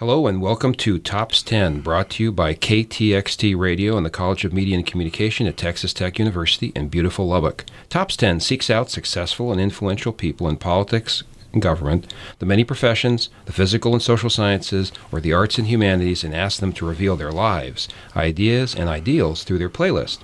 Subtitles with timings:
[0.00, 4.44] Hello and welcome to Tops 10, brought to you by KTXT Radio and the College
[4.44, 7.64] of Media and Communication at Texas Tech University in beautiful Lubbock.
[7.90, 11.22] Tops 10 seeks out successful and influential people in politics,
[11.54, 16.22] and government, the many professions, the physical and social sciences, or the arts and humanities,
[16.22, 20.18] and ask them to reveal their lives, ideas, and ideals through their playlist.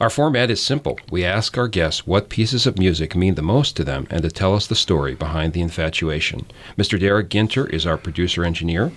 [0.00, 0.98] Our format is simple.
[1.10, 4.30] We ask our guests what pieces of music mean the most to them and to
[4.30, 6.46] tell us the story behind the infatuation.
[6.76, 6.98] Mr.
[6.98, 8.90] Derek Ginter is our producer engineer.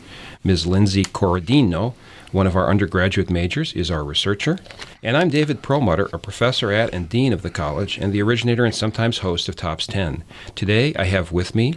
[0.44, 0.66] Ms.
[0.66, 1.94] Lindsay Corradino
[2.34, 4.58] one of our undergraduate majors is our researcher.
[5.04, 8.66] And I'm David Perlmutter, a professor at and dean of the college, and the originator
[8.66, 10.24] and sometimes host of Tops 10.
[10.55, 11.76] Today I have with me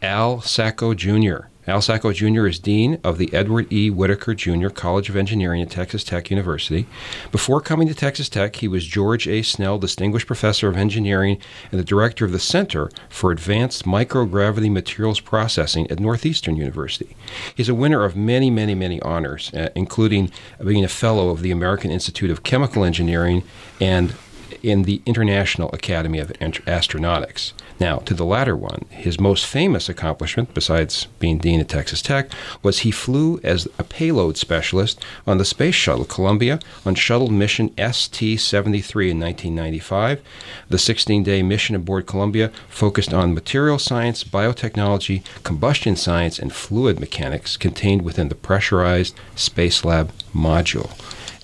[0.00, 1.48] Al Sacco Jr.
[1.68, 2.46] Al Sacco Jr.
[2.46, 3.90] is Dean of the Edward E.
[3.90, 4.70] Whitaker Jr.
[4.70, 6.86] College of Engineering at Texas Tech University.
[7.30, 9.42] Before coming to Texas Tech, he was George A.
[9.42, 11.38] Snell Distinguished Professor of Engineering
[11.70, 17.14] and the Director of the Center for Advanced Microgravity Materials Processing at Northeastern University.
[17.54, 20.32] He's a winner of many, many, many honors, uh, including
[20.64, 23.42] being a Fellow of the American Institute of Chemical Engineering
[23.78, 24.14] and
[24.62, 27.52] in the International Academy of Astronautics.
[27.80, 32.30] Now, to the latter one, his most famous accomplishment, besides being dean at Texas Tech,
[32.62, 37.72] was he flew as a payload specialist on the Space Shuttle Columbia on shuttle mission
[37.78, 40.20] ST 73 in 1995.
[40.68, 46.98] The 16 day mission aboard Columbia focused on material science, biotechnology, combustion science, and fluid
[46.98, 50.90] mechanics contained within the pressurized Space Lab module.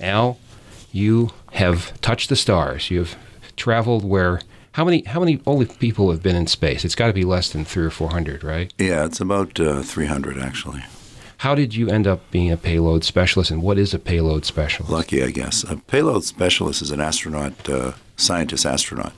[0.00, 0.38] Al,
[0.90, 2.90] you have touched the stars.
[2.90, 3.16] You have
[3.56, 4.40] traveled where
[4.74, 6.84] how many how many only people have been in space?
[6.84, 8.74] It's got to be less than three or four hundred, right?
[8.76, 10.82] Yeah, it's about uh, three hundred actually.
[11.38, 14.92] How did you end up being a payload specialist, and what is a payload specialist?
[14.92, 15.62] Lucky, I guess.
[15.62, 19.12] A payload specialist is an astronaut, uh, scientist astronaut,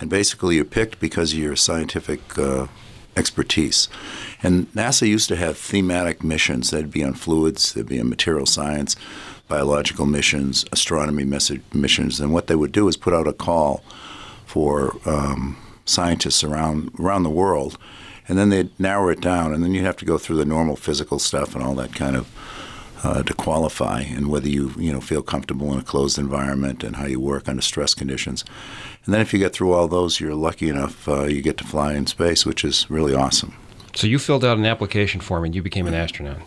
[0.00, 2.68] and basically you're picked because of your scientific uh,
[3.16, 3.88] expertise.
[4.44, 6.70] And NASA used to have thematic missions.
[6.70, 8.94] They'd be on fluids, they'd be on material science,
[9.48, 13.82] biological missions, astronomy missions, and what they would do is put out a call
[14.48, 17.78] for um, scientists around around the world,
[18.26, 20.76] and then they'd narrow it down, and then you'd have to go through the normal
[20.76, 22.26] physical stuff and all that kind of
[23.04, 26.96] uh, to qualify, and whether you you know feel comfortable in a closed environment and
[26.96, 28.44] how you work under stress conditions,
[29.04, 31.64] and then if you get through all those, you're lucky enough uh, you get to
[31.64, 33.54] fly in space, which is really awesome.
[33.94, 36.38] So you filled out an application form and you became an astronaut.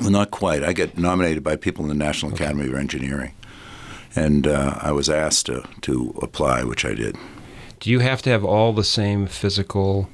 [0.00, 0.64] Well, not quite.
[0.64, 2.44] I get nominated by people in the National okay.
[2.44, 3.34] Academy of Engineering,
[4.14, 7.16] and uh, I was asked to, to apply, which I did.
[7.80, 10.08] Do you have to have all the same physical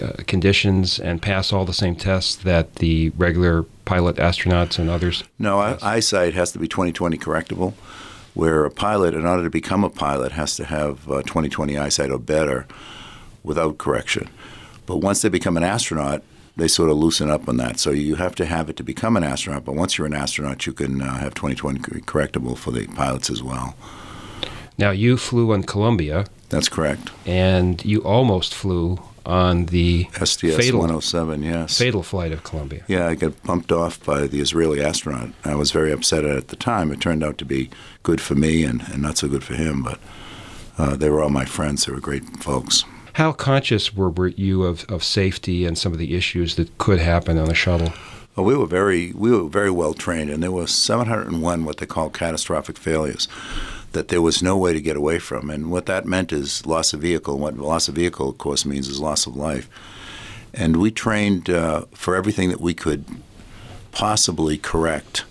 [0.00, 5.24] uh, conditions and pass all the same tests that the regular pilot astronauts and others?
[5.38, 7.74] No, I, eyesight has to be 20/20 correctable.
[8.34, 12.10] Where a pilot, in order to become a pilot, has to have 20/20 uh, eyesight
[12.10, 12.66] or better
[13.42, 14.28] without correction.
[14.86, 16.22] But once they become an astronaut,
[16.58, 17.78] they sort of loosen up on that.
[17.78, 19.64] So you have to have it to become an astronaut.
[19.64, 23.42] But once you're an astronaut, you can uh, have 2020 correctable for the pilots as
[23.42, 23.74] well.
[24.76, 26.26] Now you flew on Columbia.
[26.50, 27.10] That's correct.
[27.26, 31.78] And you almost flew on the STS fatal, 107, yes.
[31.78, 32.82] Fatal flight of Columbia.
[32.88, 35.30] Yeah, I got bumped off by the Israeli astronaut.
[35.44, 36.90] I was very upset at at the time.
[36.90, 37.70] It turned out to be
[38.02, 40.00] good for me and, and not so good for him, but
[40.78, 41.84] uh, they were all my friends.
[41.84, 42.84] They were great folks.
[43.18, 47.00] How conscious were, were you of, of safety and some of the issues that could
[47.00, 47.92] happen on a shuttle?
[48.36, 51.86] Well, we were very we were very well trained, and there were 701 what they
[51.86, 53.26] call catastrophic failures
[53.90, 55.50] that there was no way to get away from.
[55.50, 57.40] And what that meant is loss of vehicle.
[57.40, 59.68] What loss of vehicle, of course, means is loss of life.
[60.54, 63.04] And we trained uh, for everything that we could
[63.90, 65.24] possibly correct.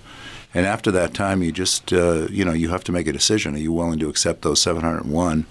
[0.54, 3.56] And after that time, you just uh, you know you have to make a decision.
[3.56, 5.46] Are you willing to accept those 701?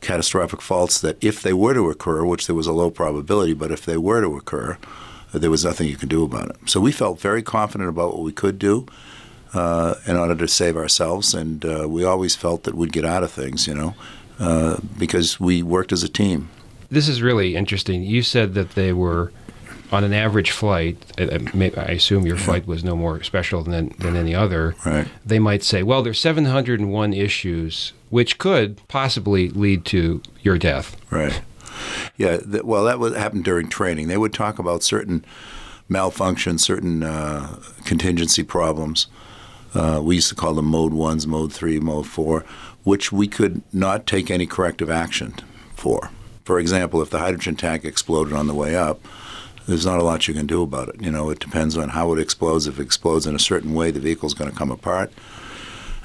[0.00, 3.70] Catastrophic faults that if they were to occur, which there was a low probability, but
[3.70, 4.78] if they were to occur,
[5.32, 6.56] there was nothing you could do about it.
[6.66, 8.86] So we felt very confident about what we could do
[9.54, 13.22] uh, in order to save ourselves, and uh, we always felt that we'd get out
[13.22, 13.94] of things, you know,
[14.38, 16.48] uh, because we worked as a team.
[16.90, 18.02] This is really interesting.
[18.02, 19.32] You said that they were
[19.92, 24.34] on an average flight, I assume your flight was no more special than, than any
[24.34, 24.76] other.
[24.86, 25.08] Right.
[25.26, 30.96] They might say, well, there's 701 issues, which could possibly lead to your death.
[31.10, 31.40] Right.
[32.16, 32.38] Yeah.
[32.38, 34.08] Th- well, that would happen during training.
[34.08, 35.24] They would talk about certain
[35.88, 39.06] malfunctions, certain uh, contingency problems.
[39.74, 42.44] Uh, we used to call them mode ones, mode three, mode four,
[42.84, 45.34] which we could not take any corrective action
[45.74, 46.10] for.
[46.44, 49.00] For example, if the hydrogen tank exploded on the way up,
[49.66, 51.00] there's not a lot you can do about it.
[51.00, 52.66] You know, it depends on how it explodes.
[52.66, 55.12] If it explodes in a certain way, the vehicle's going to come apart.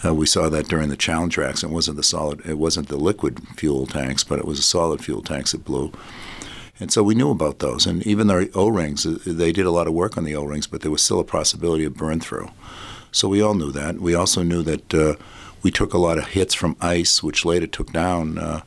[0.03, 1.71] Uh, we saw that during the Challenger accident.
[1.71, 5.03] It wasn't the solid, it wasn't the liquid fuel tanks, but it was the solid
[5.03, 5.91] fuel tanks that blew.
[6.79, 7.85] And so we knew about those.
[7.85, 10.43] And even the O rings, uh, they did a lot of work on the O
[10.43, 12.49] rings, but there was still a possibility of burn through.
[13.11, 13.99] So we all knew that.
[13.99, 15.15] We also knew that uh,
[15.63, 18.61] we took a lot of hits from ice, which later took down uh,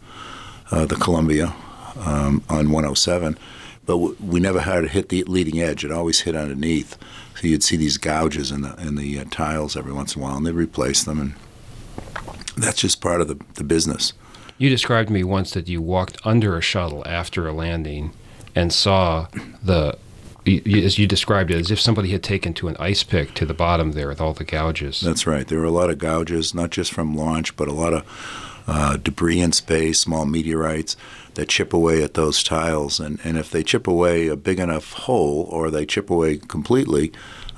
[0.71, 1.55] uh, the Columbia
[2.01, 3.39] um, on 107.
[3.85, 5.85] But w- we never had it hit the leading edge.
[5.85, 6.97] It always hit underneath.
[7.41, 10.25] So you'd see these gouges in the in the uh, tiles every once in a
[10.25, 11.21] while, and they'd replace them.
[11.21, 11.35] And
[12.57, 14.13] that's just part of the, the business.
[14.59, 18.13] You described to me once that you walked under a shuttle after a landing
[18.57, 19.29] and saw
[19.63, 19.97] the,
[20.45, 23.55] as you described it, as if somebody had taken to an ice pick to the
[23.55, 25.01] bottom there with all the gouges.
[25.01, 25.47] That's right.
[25.47, 28.05] There were a lot of gouges, not just from launch, but a lot of
[28.69, 30.97] uh, debris in space, small meteorites
[31.35, 33.01] that chip away at those tiles.
[33.01, 37.11] And, and if they chip away a big enough hole or they chip away completely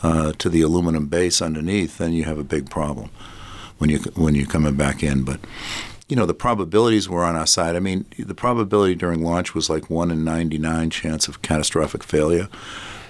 [0.03, 3.11] uh, to the aluminum base underneath, then you have a big problem
[3.79, 5.25] when you when you're coming back in.
[5.25, 5.41] But
[6.09, 7.77] you know the probabilities were on our side.
[7.77, 12.49] I mean, the probability during launch was like one in 99 chance of catastrophic failure,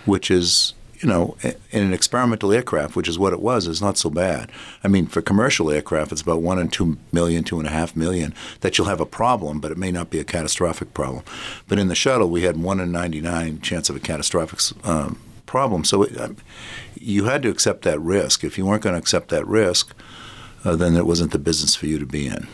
[0.04, 1.34] which is you know,
[1.70, 4.50] in an experimental aircraft, which is what it was, is not so bad.
[4.84, 7.96] I mean, for commercial aircraft, it's about one in two million, two and a half
[7.96, 11.24] million that you'll have a problem, but it may not be a catastrophic problem.
[11.68, 15.84] But in the shuttle, we had one in 99 chance of a catastrophic um, problem.
[15.84, 16.36] So it, um,
[16.94, 18.44] you had to accept that risk.
[18.44, 19.94] If you weren't going to accept that risk,
[20.64, 22.46] uh, then it wasn't the business for you to be in.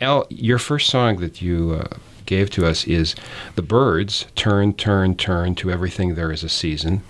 [0.00, 3.14] Al, your first song that you uh, gave to us is
[3.54, 7.02] The Byrds Turn, Turn, Turn to Everything There Is a Season.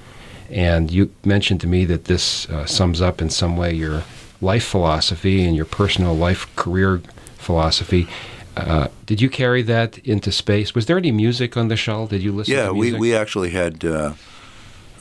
[0.53, 4.05] And you mentioned to me that this uh, sums up in some way your
[4.41, 7.01] life philosophy and your personal life career
[7.39, 8.07] philosophy.
[8.55, 10.75] Uh, did you carry that into space?
[10.75, 12.07] Was there any music on the shuttle?
[12.07, 12.55] Did you listen?
[12.55, 14.13] Yeah, we we actually had uh,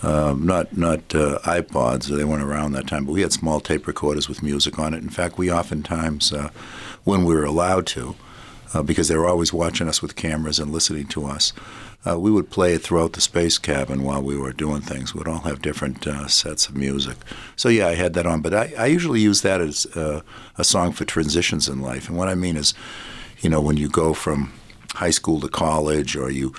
[0.04, 2.06] um, not not uh, iPods.
[2.06, 5.04] They weren't around that time, but we had small tape recorders with music on it.
[5.04, 6.50] In fact, we oftentimes, uh,
[7.04, 8.16] when we were allowed to,
[8.74, 11.52] uh, because they were always watching us with cameras and listening to us,
[12.06, 15.14] uh, we would play it throughout the space cabin while we were doing things.
[15.14, 17.18] We'd all have different uh, sets of music.
[17.56, 20.22] So yeah, I had that on, but I, I usually use that as uh,
[20.58, 22.10] a song for transitions in life.
[22.10, 22.74] And what I mean is,
[23.42, 24.52] you know, when you go from
[24.94, 26.54] high school to college, or you,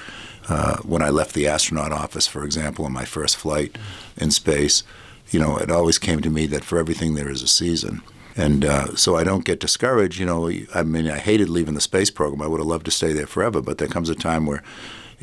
[0.48, 3.76] uh, when I left the astronaut office, for example, on my first flight
[4.16, 4.84] in space,
[5.30, 8.02] you know, it always came to me that for everything there is a season.
[8.36, 10.18] And uh, so I don't get discouraged.
[10.18, 12.42] You know, I mean, I hated leaving the space program.
[12.42, 14.62] I would have loved to stay there forever, but there comes a time where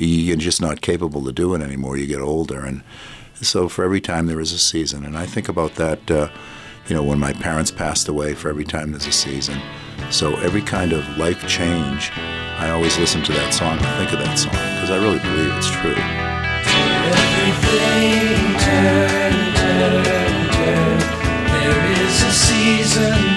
[0.05, 1.97] you're just not capable to do it anymore.
[1.97, 2.83] You get older, and
[3.35, 6.11] so for every time there is a season, and I think about that.
[6.11, 6.29] Uh,
[6.87, 9.61] you know, when my parents passed away, for every time there's a season.
[10.09, 12.11] So every kind of life change,
[12.57, 15.53] I always listen to that song and think of that song because I really believe
[15.55, 15.93] it's true.
[17.13, 20.03] Everything turn, turn,
[20.49, 20.97] turn.
[21.45, 23.28] There is a season,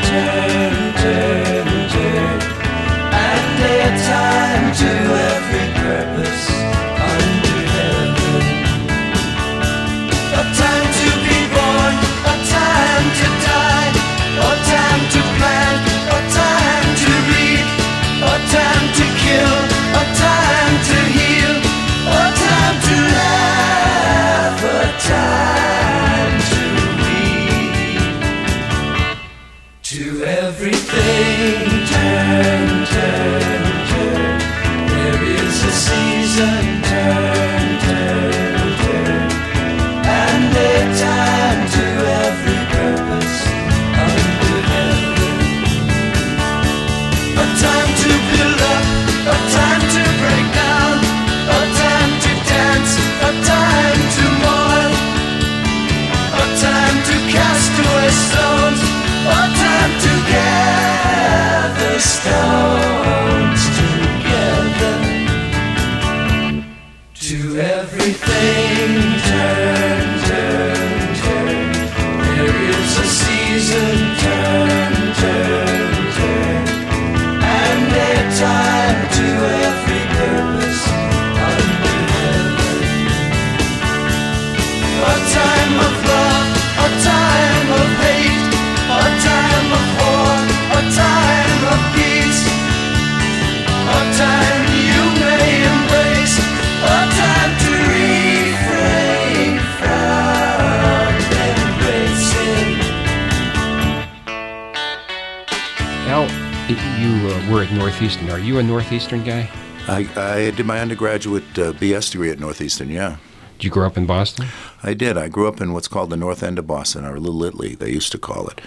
[107.71, 108.31] Northeastern.
[108.31, 109.49] Are you a Northeastern guy?
[109.89, 113.17] I, I did my undergraduate uh, BS degree at Northeastern, yeah.
[113.59, 114.47] Did you grow up in Boston?
[114.83, 115.17] I did.
[115.17, 117.91] I grew up in what's called the North End of Boston, or Little Italy, they
[117.91, 118.61] used to call it.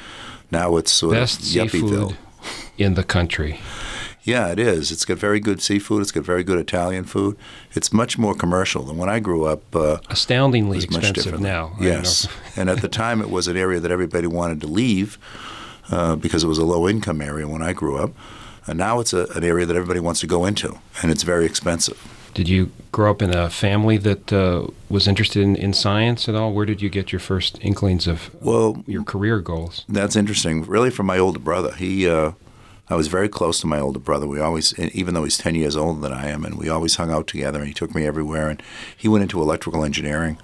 [0.52, 2.18] Now it's sort Best of Yuppie seafood
[2.78, 3.60] in the country.
[4.24, 4.92] Yeah, it is.
[4.92, 6.02] It's got very good seafood.
[6.02, 7.38] It's got very good Italian food.
[7.74, 9.76] It's much more commercial than when I grew up.
[9.76, 11.76] Uh, Astoundingly expensive now.
[11.80, 15.20] Yes, and at the time it was an area that everybody wanted to leave
[15.92, 18.12] uh, because it was a low income area when I grew up.
[18.68, 21.46] And now it's a, an area that everybody wants to go into, and it's very
[21.46, 22.02] expensive.
[22.34, 26.36] Did you grow up in a family that uh, was interested in, in science at
[26.36, 26.52] all?
[26.52, 29.86] Where did you get your first inklings of Well, your career goals?
[29.88, 30.64] That's interesting.
[30.64, 31.74] Really, from my older brother.
[31.76, 32.34] He, uh,
[32.90, 34.28] I was very close to my older brother.
[34.28, 37.10] We always, even though he's ten years older than I am, and we always hung
[37.10, 37.60] out together.
[37.60, 38.50] And he took me everywhere.
[38.50, 38.62] And
[38.98, 40.38] he went into electrical engineering,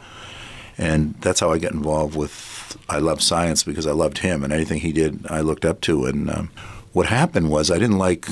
[0.77, 2.77] and that's how I got involved with.
[2.87, 6.05] I love science because I loved him, and anything he did, I looked up to.
[6.05, 6.51] And um,
[6.93, 8.27] what happened was, I didn't like,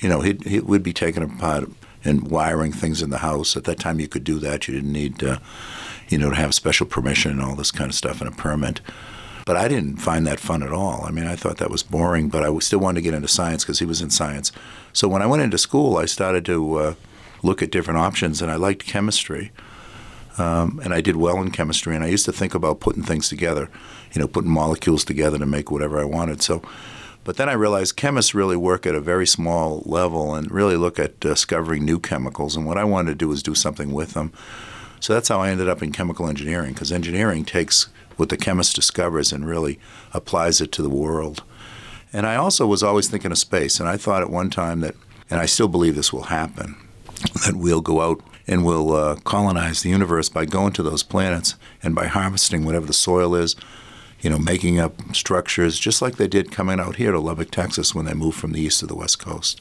[0.00, 1.68] you know, he he would be taking apart
[2.04, 3.56] and wiring things in the house.
[3.56, 4.68] At that time, you could do that.
[4.68, 5.38] You didn't need, uh,
[6.08, 8.80] you know, to have special permission and all this kind of stuff and a permit.
[9.44, 11.04] But I didn't find that fun at all.
[11.06, 13.64] I mean, I thought that was boring, but I still wanted to get into science
[13.64, 14.52] because he was in science.
[14.92, 16.94] So when I went into school, I started to uh,
[17.42, 19.50] look at different options, and I liked chemistry.
[20.36, 23.28] Um, and I did well in chemistry, and I used to think about putting things
[23.28, 23.68] together,
[24.12, 26.42] you know, putting molecules together to make whatever I wanted.
[26.42, 26.62] So,
[27.28, 30.98] but then I realized chemists really work at a very small level and really look
[30.98, 32.56] at discovering new chemicals.
[32.56, 34.32] And what I wanted to do was do something with them.
[35.00, 38.74] So that's how I ended up in chemical engineering, because engineering takes what the chemist
[38.74, 39.78] discovers and really
[40.14, 41.42] applies it to the world.
[42.14, 44.94] And I also was always thinking of space, and I thought at one time that,
[45.28, 46.76] and I still believe this will happen,
[47.44, 51.56] that we'll go out and we'll uh, colonize the universe by going to those planets
[51.82, 53.54] and by harvesting whatever the soil is,
[54.20, 57.94] you know, making up structures, just like they did coming out here to Lubbock, Texas,
[57.94, 59.60] when they moved from the east to the west coast.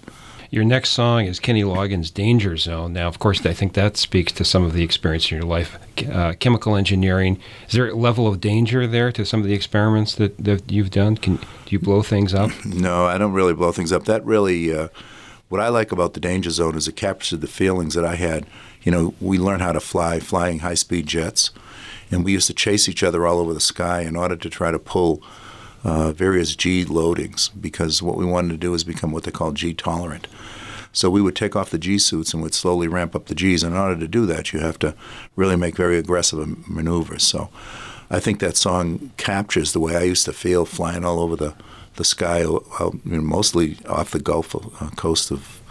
[0.49, 2.93] Your next song is Kenny Loggins' Danger Zone.
[2.93, 5.77] Now, of course, I think that speaks to some of the experience in your life.
[6.09, 7.37] Uh, chemical engineering,
[7.67, 10.91] is there a level of danger there to some of the experiments that, that you've
[10.91, 11.17] done?
[11.17, 12.51] Can, do you blow things up?
[12.65, 14.05] No, I don't really blow things up.
[14.05, 14.87] That really, uh,
[15.49, 18.45] what I like about the danger zone is it captured the feelings that I had.
[18.83, 21.49] You know, we learned how to fly, flying high speed jets,
[22.11, 24.71] and we used to chase each other all over the sky in order to try
[24.71, 25.21] to pull
[25.83, 29.51] uh, various G loadings because what we wanted to do is become what they call
[29.51, 30.27] G tolerant.
[30.91, 33.61] So we would take off the G suits and would slowly ramp up the Gs.
[33.63, 34.95] And in order to do that, you have to
[35.35, 37.23] really make very aggressive maneuvers.
[37.23, 37.49] So
[38.09, 41.53] I think that song captures the way I used to feel flying all over the,
[41.97, 45.61] the sky, uh, mostly off the Gulf uh, coast of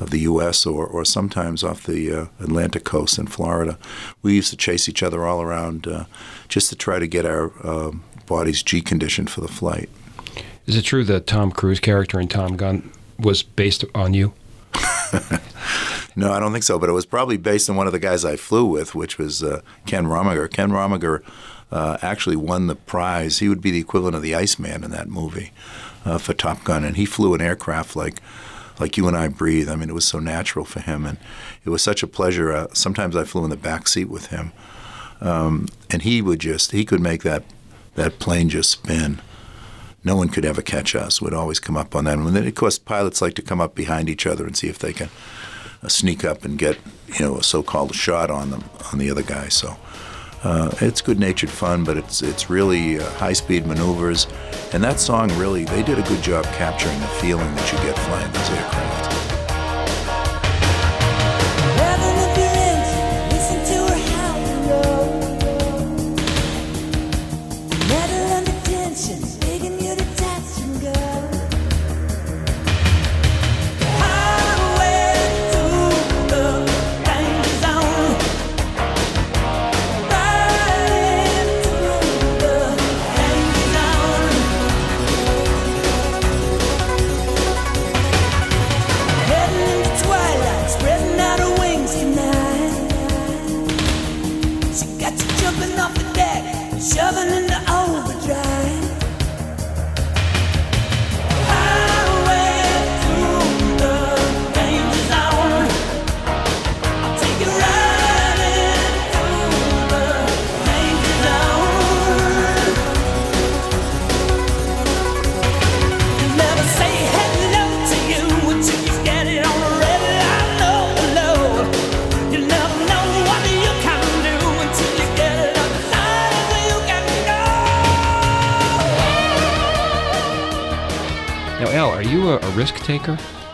[0.00, 0.66] of the U.S.
[0.66, 3.78] or, or sometimes off the uh, Atlantic coast in Florida.
[4.22, 6.04] We used to chase each other all around uh,
[6.48, 7.92] just to try to get our uh,
[8.26, 9.88] bodies G conditioned for the flight.
[10.66, 14.34] Is it true that Tom Cruise character in Top Gun was based on you?
[16.18, 16.80] No, I don't think so.
[16.80, 19.40] But it was probably based on one of the guys I flew with, which was
[19.40, 20.50] uh, Ken Rominger.
[20.50, 21.22] Ken Rominger
[21.70, 23.38] uh, actually won the prize.
[23.38, 25.52] He would be the equivalent of the Iceman in that movie
[26.04, 28.20] uh, for Top Gun, and he flew an aircraft like
[28.80, 29.68] like you and I breathe.
[29.68, 31.18] I mean, it was so natural for him, and
[31.64, 32.52] it was such a pleasure.
[32.52, 34.52] Uh, sometimes I flew in the back seat with him,
[35.20, 37.44] um, and he would just he could make that
[37.94, 39.20] that plane just spin.
[40.04, 41.20] No one could ever catch us.
[41.20, 42.16] We'd always come up on that.
[42.18, 44.78] And then, of course, pilots like to come up behind each other and see if
[44.78, 45.10] they can
[45.82, 46.78] uh, sneak up and get
[47.18, 49.48] you know a so-called shot on them on the other guy.
[49.48, 49.76] So
[50.44, 54.26] uh, it's good-natured fun, but it's it's really uh, high-speed maneuvers.
[54.72, 57.98] And that song really they did a good job capturing the feeling that you get
[57.98, 59.37] flying those aircraft.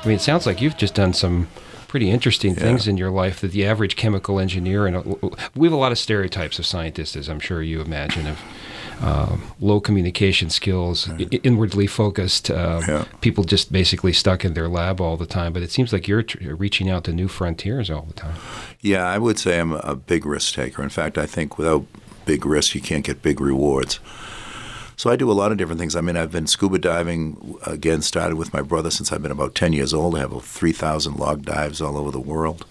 [0.04, 1.49] I mean, it sounds like you've just done some
[1.88, 2.61] pretty interesting Yeah.
[2.61, 5.02] things in your life that the average chemical engineer and uh,
[5.54, 8.38] we have a lot of stereotypes of scientists, as I'm sure you imagine, of
[9.00, 13.04] um, low communication skills, i- inwardly focused, uh, Yeah.
[13.20, 15.52] people just basically stuck in their lab all the time.
[15.52, 18.34] But it seems like you're tr- reaching out to new frontiers all the time.
[18.80, 20.82] Yeah, I would say I'm a- a big risk taker.
[20.82, 21.87] In fact, I think without
[22.26, 24.00] big risk, you can't get big rewards.
[24.96, 25.96] So I do a lot of different things.
[25.96, 28.02] I mean, I've been scuba diving again.
[28.02, 30.14] Started with my brother since I've been about ten years old.
[30.16, 32.64] I have three thousand log dives all over the world.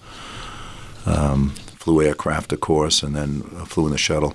[1.06, 4.34] Um, flew aircraft, of course, and then uh, flew in the shuttle.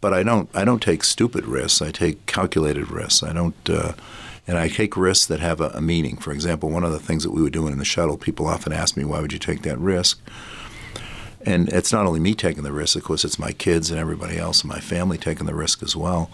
[0.00, 0.48] But I don't.
[0.54, 1.82] I don't take stupid risks.
[1.82, 3.22] I take calculated risks.
[3.22, 3.56] I don't.
[3.68, 3.92] Uh,
[4.46, 6.16] and I take risks that have a, a meaning.
[6.18, 8.72] For example, one of the things that we were doing in the shuttle, people often
[8.72, 10.20] ask me, "Why would you take that risk?"
[11.44, 14.38] And it's not only me taking the risk, of course, it's my kids and everybody
[14.38, 16.30] else in my family taking the risk as well.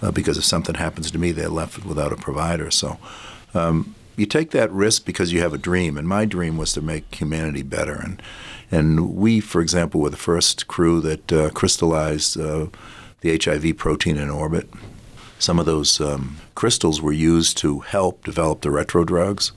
[0.00, 2.70] Uh, because if something happens to me, they're left without a provider.
[2.70, 2.98] So
[3.54, 5.96] um, you take that risk because you have a dream.
[5.98, 7.94] And my dream was to make humanity better.
[7.94, 8.22] And,
[8.70, 12.66] and we, for example, were the first crew that uh, crystallized uh,
[13.20, 14.68] the HIV protein in orbit.
[15.38, 19.52] Some of those um, crystals were used to help develop the retro drugs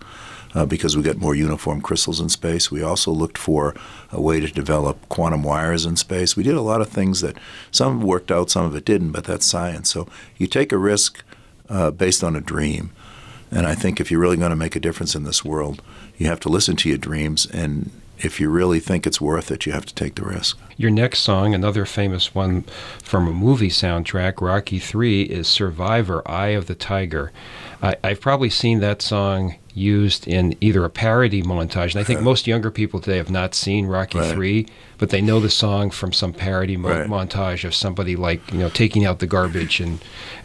[0.54, 2.72] uh, because we got more uniform crystals in space.
[2.72, 3.76] We also looked for
[4.12, 6.36] a way to develop quantum wires in space.
[6.36, 7.38] We did a lot of things that
[7.72, 9.90] some worked out, some of it didn't, but that's science.
[9.90, 11.24] So you take a risk
[11.70, 12.92] uh, based on a dream.
[13.50, 15.82] And I think if you're really going to make a difference in this world,
[16.18, 17.46] you have to listen to your dreams.
[17.46, 17.92] And
[18.24, 20.58] if you really think it's worth it, you have to take the risk.
[20.78, 22.64] Your next song, another famous one
[23.04, 27.32] from a movie soundtrack, Rocky Three, is "Survivor: Eye of the Tiger."
[27.84, 32.22] I, I've probably seen that song used in either a parody montage, and I think
[32.22, 34.32] most younger people today have not seen Rocky Right.
[34.34, 37.08] Three, but they know the song from some parody mo- Right.
[37.08, 40.00] montage of somebody like you know taking out the garbage and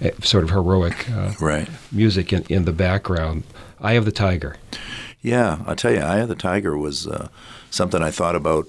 [0.05, 1.69] uh, sort of heroic uh, Right.
[1.93, 3.43] music in, in the background.
[3.81, 4.57] Eye of the Tiger.
[5.21, 7.29] Yeah, I'll tell you, Eye of the Tiger was uh,
[7.71, 8.69] something I thought about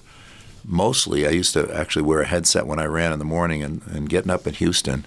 [0.65, 1.25] mostly.
[1.25, 4.09] I used to actually wear a headset when I ran in the morning, and, and
[4.09, 5.05] getting up in Houston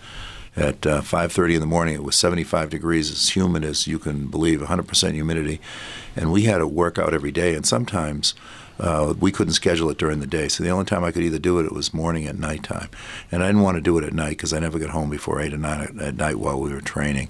[0.56, 4.26] at uh, 5:30 in the morning, it was 75 degrees, as humid as you can
[4.26, 5.61] believe, 100% humidity,
[6.16, 8.35] and we had to workout every day, and sometimes.
[8.80, 11.38] Uh, we couldn't schedule it during the day, so the only time I could either
[11.38, 12.88] do it, it was morning at nighttime,
[13.30, 15.40] and I didn't want to do it at night because I never got home before
[15.40, 17.28] eight or nine at, at night while we were training.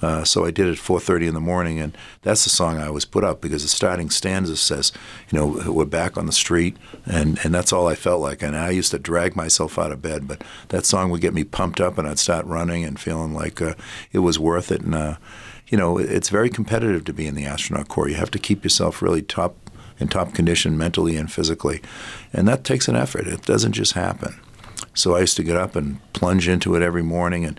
[0.00, 3.04] Uh, so I did it 4:30 in the morning, and that's the song I always
[3.04, 4.92] put up because the starting stanza says,
[5.30, 6.76] you know, we're back on the street,
[7.06, 8.42] and and that's all I felt like.
[8.42, 11.42] And I used to drag myself out of bed, but that song would get me
[11.42, 13.74] pumped up, and I'd start running and feeling like uh,
[14.12, 14.82] it was worth it.
[14.82, 15.16] And uh,
[15.68, 18.08] you know, it's very competitive to be in the astronaut corps.
[18.08, 19.56] You have to keep yourself really top
[19.98, 21.80] in top condition mentally and physically,
[22.32, 23.26] and that takes an effort.
[23.26, 24.34] It doesn't just happen.
[24.94, 27.58] So I used to get up and plunge into it every morning, and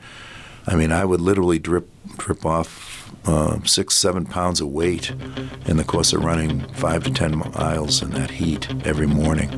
[0.67, 5.12] I mean, I would literally drip drip off uh, six, seven pounds of weight
[5.65, 9.50] in the course of running five to ten miles in that heat every morning,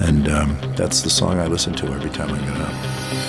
[0.00, 3.27] and um, that's the song I listen to every time I get up.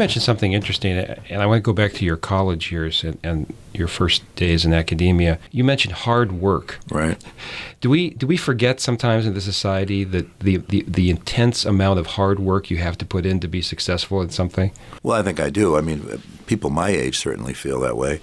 [0.00, 3.54] Mentioned something interesting, and I want to go back to your college years and, and
[3.74, 5.38] your first days in academia.
[5.52, 6.78] You mentioned hard work.
[6.90, 7.22] Right.
[7.82, 11.98] Do we do we forget sometimes in the society that the, the, the intense amount
[11.98, 14.72] of hard work you have to put in to be successful at something?
[15.02, 15.76] Well, I think I do.
[15.76, 18.22] I mean, people my age certainly feel that way.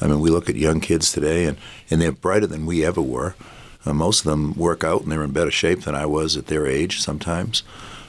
[0.00, 1.56] I mean, we look at young kids today, and,
[1.90, 3.34] and they're brighter than we ever were.
[3.84, 6.46] Uh, most of them work out and they're in better shape than I was at
[6.46, 7.64] their age sometimes.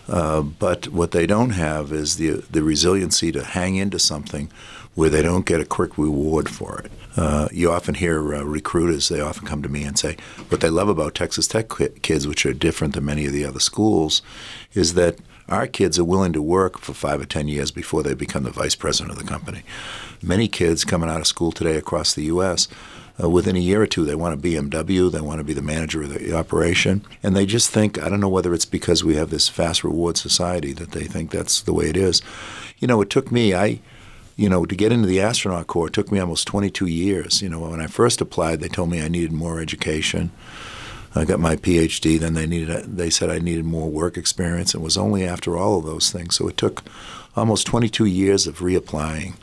[0.08, 4.50] Uh, but what they don't have is the the resiliency to hang into something
[4.96, 6.92] where they don't get a quick reward for it.
[7.16, 10.16] Uh, you often hear uh, recruiters; they often come to me and say,
[10.50, 11.70] "What they love about Texas Tech
[12.02, 14.22] kids, which are different than many of the other schools,
[14.74, 15.18] is that
[15.50, 18.52] our kids are willing to work for five or ten years before they become the
[18.52, 19.64] vice president of the company.
[20.22, 22.68] Many kids coming out of school today across the U.S
[23.22, 25.62] uh, within a year or two, they want a BMW, they want to be the
[25.62, 27.04] manager of the operation.
[27.24, 30.18] And they just think, I don't know whether it's because we have this fast reward
[30.18, 32.22] society that they think that's the way it is.
[32.78, 33.80] You know, it took me, I,
[34.36, 37.42] you know, to get into the astronaut corps, it took me almost 22 years.
[37.42, 40.32] You know, when I first applied, they told me I needed more education.
[41.16, 42.20] I got my PhD.
[42.20, 42.98] Then they needed.
[42.98, 44.76] They said I needed more work experience.
[44.76, 46.36] It was only after all of those things.
[46.36, 46.84] So it took
[47.36, 49.36] almost 22 years of reapplying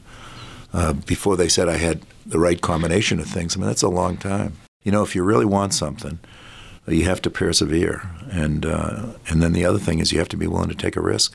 [0.73, 3.57] uh, before they said I had the right combination of things.
[3.57, 4.57] I mean, that's a long time.
[4.83, 6.19] You know, if you really want something,
[6.87, 10.37] you have to persevere, and uh, and then the other thing is you have to
[10.37, 11.35] be willing to take a risk,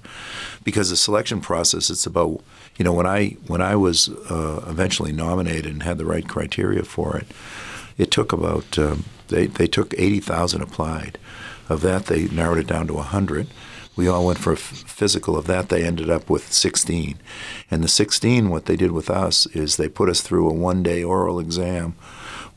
[0.63, 2.41] because the selection process it's about
[2.77, 6.83] you know when I when I was uh, eventually nominated and had the right criteria
[6.83, 7.27] for it,
[7.97, 11.17] it took about um, they they took eighty thousand applied,
[11.67, 13.47] of that they narrowed it down to hundred.
[13.99, 15.35] We all went for a f- physical.
[15.35, 17.19] Of that, they ended up with 16.
[17.69, 20.81] And the 16, what they did with us is they put us through a one
[20.81, 21.95] day oral exam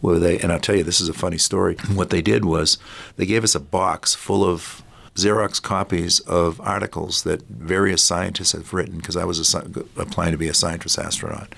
[0.01, 1.75] where they, and I'll tell you, this is a funny story.
[1.95, 2.79] What they did was
[3.17, 4.85] they gave us a box full of
[5.17, 9.65] Xerox copies of articles that various scientists have written because I was a,
[9.97, 11.57] applying to be a scientist astronaut.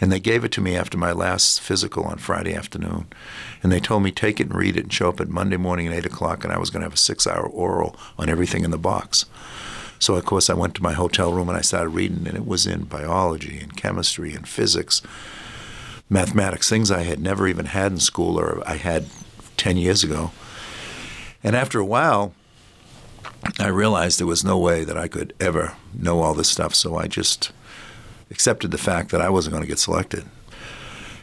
[0.00, 3.06] And they gave it to me after my last physical on Friday afternoon.
[3.62, 5.86] And they told me, take it and read it and show up at Monday morning
[5.86, 8.64] at 8 o'clock, and I was going to have a six hour oral on everything
[8.64, 9.26] in the box.
[9.98, 12.46] So, of course, I went to my hotel room and I started reading, and it
[12.46, 15.00] was in biology and chemistry and physics,
[16.10, 19.06] mathematics, things I had never even had in school or I had
[19.56, 20.32] 10 years ago.
[21.42, 22.34] And after a while,
[23.58, 26.96] I realized there was no way that I could ever know all this stuff, so
[26.96, 27.52] I just
[28.34, 30.24] accepted the fact that I wasn't going to get selected.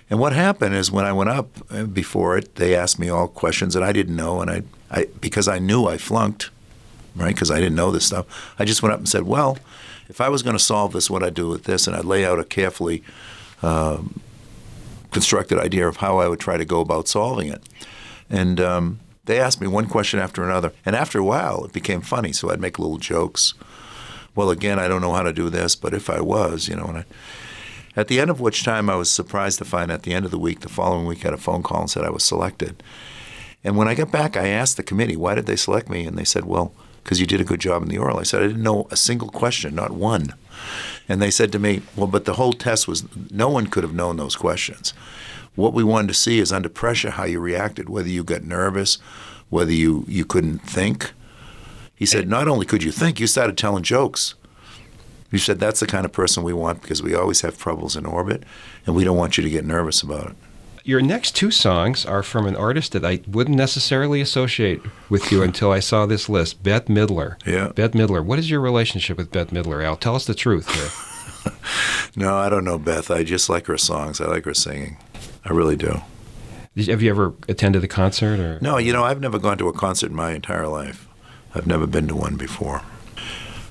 [0.10, 3.28] And what happened is when I went up uh, before it, they asked me all
[3.28, 6.50] questions that I didn't know, and I, I because I knew I flunked,
[7.16, 7.34] right?
[7.34, 8.26] Because I didn't know this stuff.
[8.58, 9.58] I just went up and said, "Well,
[10.10, 12.26] if I was going to solve this, what I'd do with this," and I'd lay
[12.26, 13.04] out a carefully
[13.62, 14.22] um,
[15.12, 17.62] constructed idea of how I would try to go about solving it.
[18.30, 22.02] And um, they asked me one question after another, and after a while, it became
[22.02, 22.34] funny.
[22.34, 23.54] So I'd make little jokes.
[24.36, 26.86] Well, again, I don't know how to do this, but if I was, you know,
[26.86, 27.06] and I,
[27.96, 30.32] at the end of which time I was surprised to find at the end of
[30.32, 32.82] the week, the following week, I had a phone call and said I was selected.
[33.64, 36.06] And when I got back, I asked the committee, why did they select me?
[36.06, 38.20] And they said, well, because you did a good job in the oral.
[38.20, 40.34] I said, I didn't know a single question, not one.
[41.10, 43.94] And they said to me, well, but the whole test was, no one could have
[43.94, 44.94] known those questions.
[45.56, 48.96] What we wanted to see is under pressure how you reacted, whether you got nervous,
[49.50, 51.12] whether you, you couldn't think.
[52.02, 54.34] He said, not only could you think, you started telling jokes.
[55.30, 58.08] You said that's the kind of person we want because we always have troubles in
[58.08, 58.42] orbit,
[58.88, 60.36] and we don't want you to get nervous about it.
[60.84, 65.44] Your next two songs are from an artist that I wouldn't necessarily associate with you
[65.44, 67.36] until I saw this list, Beth Midler.
[67.46, 67.68] Yeah.
[67.68, 68.26] Bette Midler.
[68.26, 69.96] What is your relationship with Beth Midler, Al?
[69.96, 71.52] Tell us the truth here.
[72.16, 73.12] No, I don't know Beth.
[73.12, 74.20] I just like her songs.
[74.20, 74.98] I like her singing.
[75.46, 76.02] I really do.
[76.88, 78.60] Have you ever attended a concert or?
[78.60, 81.08] No, you know, I've never gone to a concert in my entire life.
[81.54, 82.82] I've never been to one before.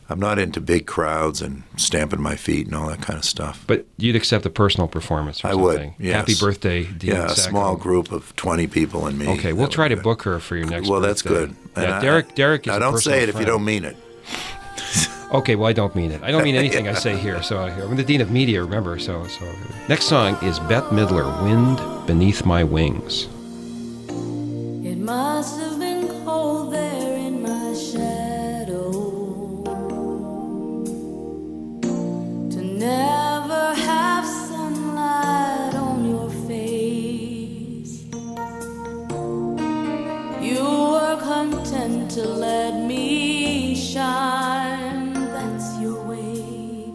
[0.08, 3.62] I'm not into big crowds and stamping my feet and all that kind of stuff.
[3.68, 6.14] But you'd accept a personal performance or I would, yes.
[6.16, 7.50] Happy birthday, Dean yeah, a Sacco.
[7.50, 9.28] small group of 20 people and me.
[9.28, 10.02] Okay, we'll try to good.
[10.02, 10.88] book her for your next.
[10.88, 11.54] Well, that's birthday.
[11.54, 11.56] good.
[11.76, 12.34] And Yeah, I- Derek.
[12.34, 12.72] Derek is.
[12.74, 13.96] I don't personal say it if you don't mean it.
[15.32, 16.24] Okay, well, I don't mean it.
[16.24, 17.40] I don't mean anything I say here.
[17.40, 18.98] So uh, I'm the dean of media, remember?
[18.98, 19.48] So, so
[19.88, 23.26] next song is Bette Midler, "Wind Beneath My Wings."
[24.84, 26.99] It must have been cold there
[32.80, 38.04] never have sunlight on your face.
[40.40, 40.64] You
[40.94, 46.90] were content to let me shine, that's your way.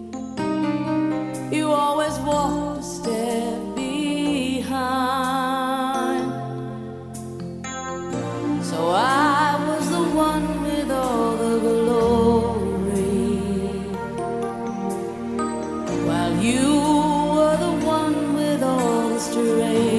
[1.56, 4.66] You always walked a step behind.
[8.66, 9.35] So I
[19.38, 19.95] all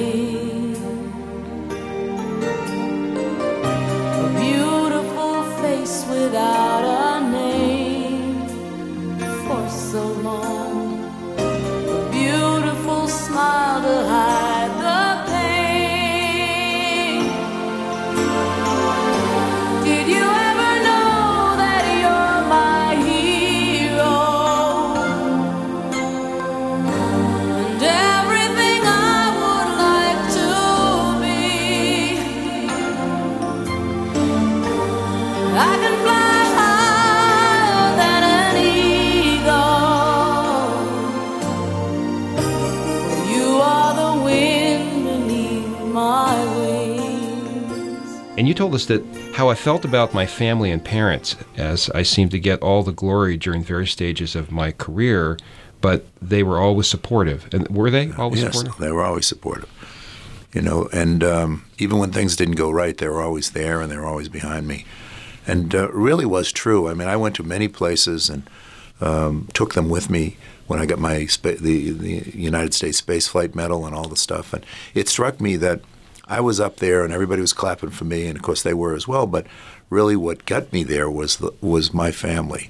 [48.85, 52.03] And you told us that how I felt about my family and parents as I
[52.03, 55.37] seemed to get all the glory during various stages of my career,
[55.81, 57.47] but they were always supportive.
[57.53, 58.79] And were they always yes, supportive?
[58.79, 59.69] they were always supportive.
[60.53, 63.91] You know, and um, even when things didn't go right, they were always there and
[63.91, 64.85] they were always behind me.
[65.45, 66.87] And uh, really was true.
[66.87, 68.49] I mean, I went to many places and
[68.99, 70.37] um, took them with me
[70.67, 74.17] when I got my spa- the the United States Space Flight Medal and all the
[74.17, 74.53] stuff.
[74.53, 75.81] And it struck me that
[76.27, 78.93] I was up there and everybody was clapping for me, and of course they were
[78.93, 79.27] as well.
[79.27, 79.47] But
[79.89, 82.69] really, what got me there was the, was my family.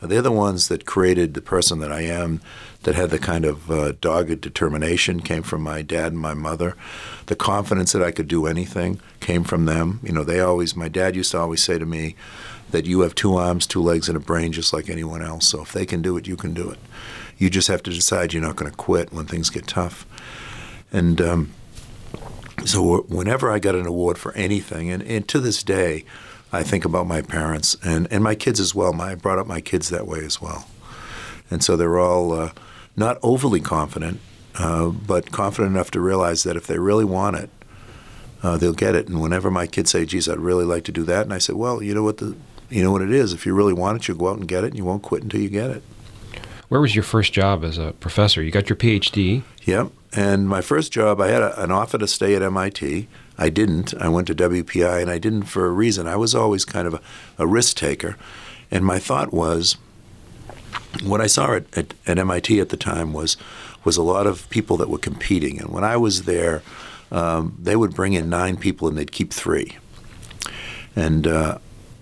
[0.00, 2.40] They're the ones that created the person that I am,
[2.84, 6.76] that had the kind of uh, dogged determination came from my dad and my mother.
[7.26, 9.98] The confidence that I could do anything came from them.
[10.04, 12.14] You know, they always, my dad used to always say to me
[12.70, 15.48] that you have two arms, two legs, and a brain just like anyone else.
[15.48, 16.78] So if they can do it, you can do it.
[17.36, 20.06] You just have to decide you're not going to quit when things get tough.
[20.92, 21.54] And um,
[22.64, 26.04] so whenever I got an award for anything, and, and to this day,
[26.52, 28.92] I think about my parents and, and my kids as well.
[28.92, 30.66] My, I brought up my kids that way as well.
[31.50, 32.52] And so they're all uh,
[32.96, 34.20] not overly confident,
[34.56, 37.50] uh, but confident enough to realize that if they really want it,
[38.42, 39.08] uh, they'll get it.
[39.08, 41.52] And whenever my kids say, "Geez, I'd really like to do that," and I say,
[41.52, 42.36] "Well, you know what the,
[42.70, 43.32] you know what it is.
[43.32, 45.22] If you really want it, you'll go out and get it, and you won't quit
[45.22, 45.82] until you get it."
[46.68, 48.42] Where was your first job as a professor?
[48.42, 49.42] You got your PhD.
[49.64, 49.90] Yep.
[50.14, 53.08] And my first job, I had a, an offer to stay at MIT.
[53.36, 53.94] I didn't.
[53.94, 56.06] I went to WPI, and I didn't for a reason.
[56.06, 57.00] I was always kind of a,
[57.38, 58.16] a risk taker.
[58.70, 59.76] And my thought was,
[61.02, 63.36] what I saw at, at, at MIT at the time was
[63.84, 65.60] was a lot of people that were competing.
[65.60, 66.62] And when I was there,
[67.10, 69.78] um, they would bring in nine people and they'd keep three.
[70.96, 71.58] And uh,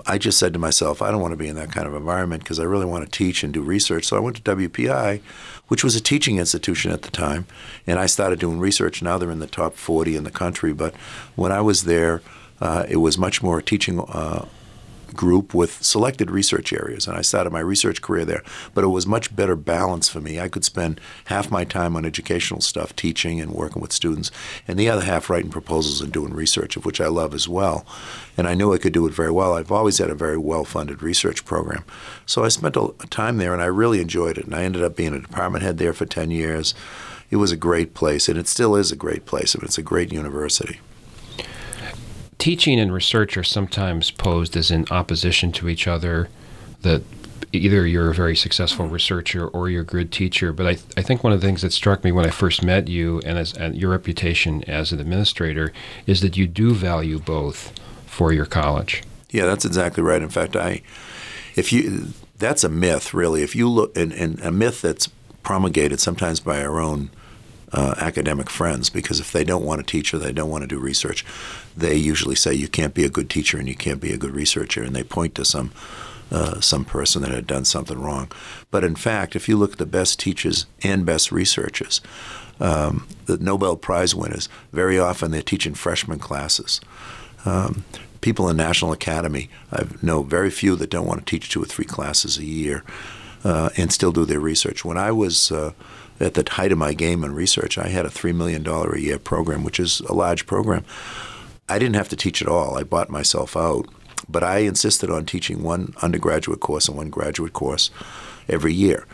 [0.06, 2.42] I just said to myself, I don't want to be in that kind of environment
[2.42, 4.04] because I really want to teach and do research.
[4.06, 5.20] So I went to WPI,
[5.68, 7.46] which was a teaching institution at the time,
[7.86, 9.02] and I started doing research.
[9.02, 10.72] Now they're in the top 40 in the country.
[10.72, 10.94] But
[11.34, 12.22] when I was there,
[12.60, 14.46] uh, it was much more a teaching uh,
[15.16, 17.06] group with selected research areas.
[17.06, 18.42] And I started my research career there.
[18.74, 20.38] But it was much better balance for me.
[20.38, 24.30] I could spend half my time on educational stuff, teaching and working with students,
[24.68, 27.86] and the other half writing proposals and doing research, of which I love as well.
[28.36, 29.54] And I knew I could do it very well.
[29.54, 31.84] I've always had a very well funded research program.
[32.26, 34.44] So I spent a, time there and I really enjoyed it.
[34.44, 36.74] And I ended up being a department head there for 10 years.
[37.30, 39.56] It was a great place, and it still is a great place.
[39.56, 40.78] I mean, it's a great university.
[42.38, 46.28] Teaching and research are sometimes posed as in opposition to each other,
[46.82, 47.02] that
[47.52, 50.52] either you're a very successful researcher or you're a good teacher.
[50.52, 52.88] But I, I think one of the things that struck me when I first met
[52.88, 55.72] you and as and your reputation as an administrator
[56.06, 57.72] is that you do value both
[58.06, 59.02] for your college.
[59.30, 60.22] Yeah, that's exactly right.
[60.22, 60.82] In fact, I,
[61.56, 63.42] if you, that's a myth, really.
[63.42, 65.08] If you look, and, and a myth that's
[65.42, 67.10] promulgated sometimes by our own
[67.72, 70.68] uh, academic friends, because if they don't want to teach or they don't want to
[70.68, 71.24] do research,
[71.76, 74.34] they usually say you can't be a good teacher and you can't be a good
[74.34, 75.72] researcher, and they point to some.
[76.28, 78.28] Uh, some person that had done something wrong.
[78.72, 82.00] But in fact, if you look at the best teachers and best researchers,
[82.58, 86.80] um, the Nobel Prize winners, very often they're teaching freshman classes.
[87.44, 87.84] Um,
[88.22, 91.66] people in National Academy, I know very few that don't want to teach two or
[91.66, 92.82] three classes a year
[93.44, 94.84] uh, and still do their research.
[94.84, 95.74] When I was uh,
[96.20, 99.18] at the height of my game in research, I had a $3 million a year
[99.18, 100.84] program, which is a large program.
[101.68, 102.78] I didn't have to teach at all.
[102.78, 103.88] I bought myself out.
[104.28, 107.90] But I insisted on teaching one undergraduate course and one graduate course
[108.48, 109.06] every year.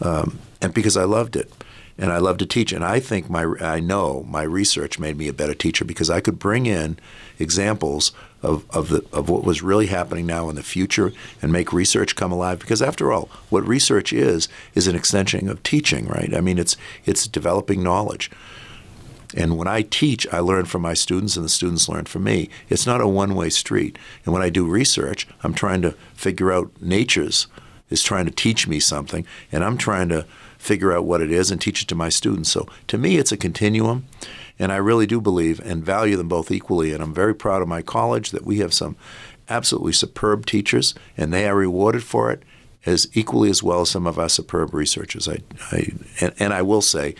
[0.00, 1.50] Um, and because I loved it
[1.98, 2.72] and I love to teach.
[2.72, 6.20] And I think my I know my research made me a better teacher because I
[6.20, 6.98] could bring in
[7.38, 11.72] examples of, of the of what was really happening now in the future and make
[11.72, 12.60] research come alive.
[12.60, 16.32] Because after all, what research is is an extension of teaching, right?
[16.34, 18.30] I mean, it's it's developing knowledge.
[19.36, 22.48] And when I teach, I learn from my students, and the students learn from me.
[22.70, 23.98] It's not a one-way street.
[24.24, 27.46] And when I do research, I'm trying to figure out nature's
[27.90, 30.26] is trying to teach me something, and I'm trying to
[30.68, 32.50] figure out what it is and teach it to my students.
[32.50, 34.06] So to me, it's a continuum,
[34.58, 36.92] and I really do believe and value them both equally.
[36.92, 38.96] And I'm very proud of my college that we have some
[39.48, 42.42] absolutely superb teachers, and they are rewarded for it
[42.84, 45.26] as equally as well as some of our superb researchers.
[45.26, 45.38] I,
[45.72, 47.14] I and, and I will say,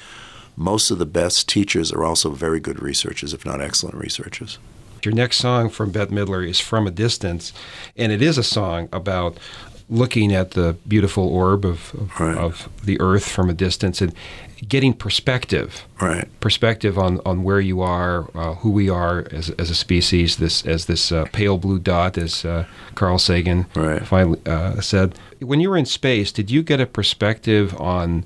[0.56, 4.58] most of the best teachers are also very good researchers, if not excellent researchers.
[5.04, 7.52] Your next song from Bette Midler is From a Distance,
[7.96, 9.38] and it is a song about
[9.90, 12.36] looking at the beautiful orb of, of, Right.
[12.36, 14.12] of the earth from a distance and
[14.68, 16.28] getting perspective Right.
[16.40, 20.66] perspective on, on where you are, uh, who we are as, as a species, this
[20.66, 24.04] as this uh, pale blue dot, as uh, Carl Sagan Right.
[24.06, 25.14] finally uh, said.
[25.40, 28.24] When you were in space, did you get a perspective on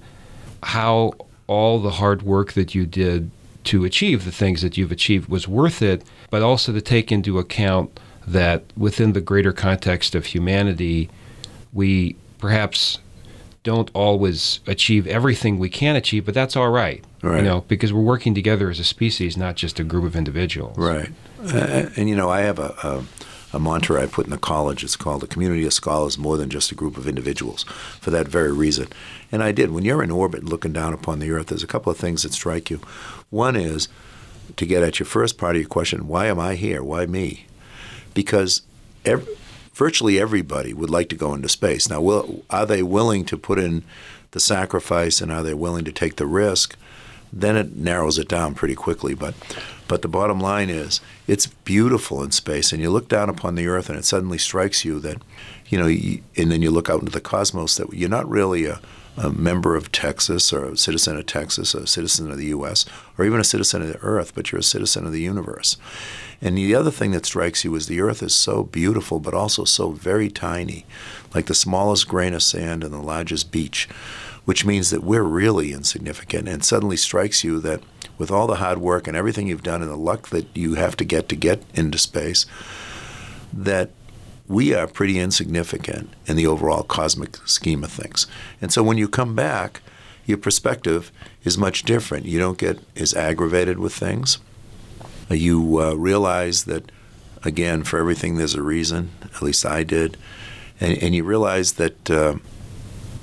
[0.63, 1.13] how
[1.47, 3.31] all the hard work that you did
[3.65, 7.39] to achieve the things that you've achieved was worth it, but also to take into
[7.39, 11.09] account that within the greater context of humanity,
[11.73, 12.99] we perhaps
[13.63, 17.05] don't always achieve everything we can achieve, but that's all right.
[17.23, 17.39] Right.
[17.39, 20.77] You know, because we're working together as a species, not just a group of individuals.
[20.77, 21.11] Right.
[21.41, 23.05] Uh, and you know, I have a, a,
[23.57, 24.83] a mantra I put in the college.
[24.83, 27.63] It's called a community of scholars more than just a group of individuals
[28.01, 28.89] for that very reason.
[29.31, 29.71] And I did.
[29.71, 32.33] When you're in orbit looking down upon the Earth, there's a couple of things that
[32.33, 32.81] strike you.
[33.31, 33.89] One is
[34.57, 36.83] to get at your first part of your question why am I here?
[36.83, 37.47] Why me?
[38.15, 38.63] Because
[39.05, 39.29] ev-
[39.75, 41.89] virtually everybody would like to go into space.
[41.89, 43.85] Now, will, are they willing to put in
[44.33, 46.77] the sacrifice and are they willing to take the risk?
[47.33, 49.15] Then it narrows it down pretty quickly.
[49.15, 49.35] But,
[49.89, 53.67] but the bottom line is, it's beautiful in space, and you look down upon the
[53.67, 55.23] Earth, and it suddenly strikes you that,
[55.69, 58.81] you know, and then you look out into the cosmos that you're not really a,
[59.17, 62.87] a member of Texas or a citizen of Texas, a citizen of the U.S.,
[63.19, 65.77] or even a citizen of the Earth, but you're a citizen of the universe.
[66.41, 69.65] And the other thing that strikes you is the Earth is so beautiful, but also
[69.65, 70.87] so very tiny,
[71.35, 73.89] like the smallest grain of sand and the largest beach,
[74.45, 76.49] which means that we're really insignificant.
[76.49, 77.83] And suddenly strikes you that
[78.19, 80.97] with all the hard work and everything you've done and the luck that you have
[80.97, 82.47] to get to get into space,
[83.53, 83.91] that
[84.53, 88.27] we are pretty insignificant in the overall cosmic scheme of things.
[88.61, 89.81] And so when you come back,
[90.27, 91.11] your perspective
[91.43, 92.27] is much different.
[92.27, 94.39] You don't get as aggravated with things.
[95.31, 96.93] You uh, realize that,
[97.43, 100.19] again, for everything there's a reason, at least I did.
[100.79, 102.35] And, and you realize that uh,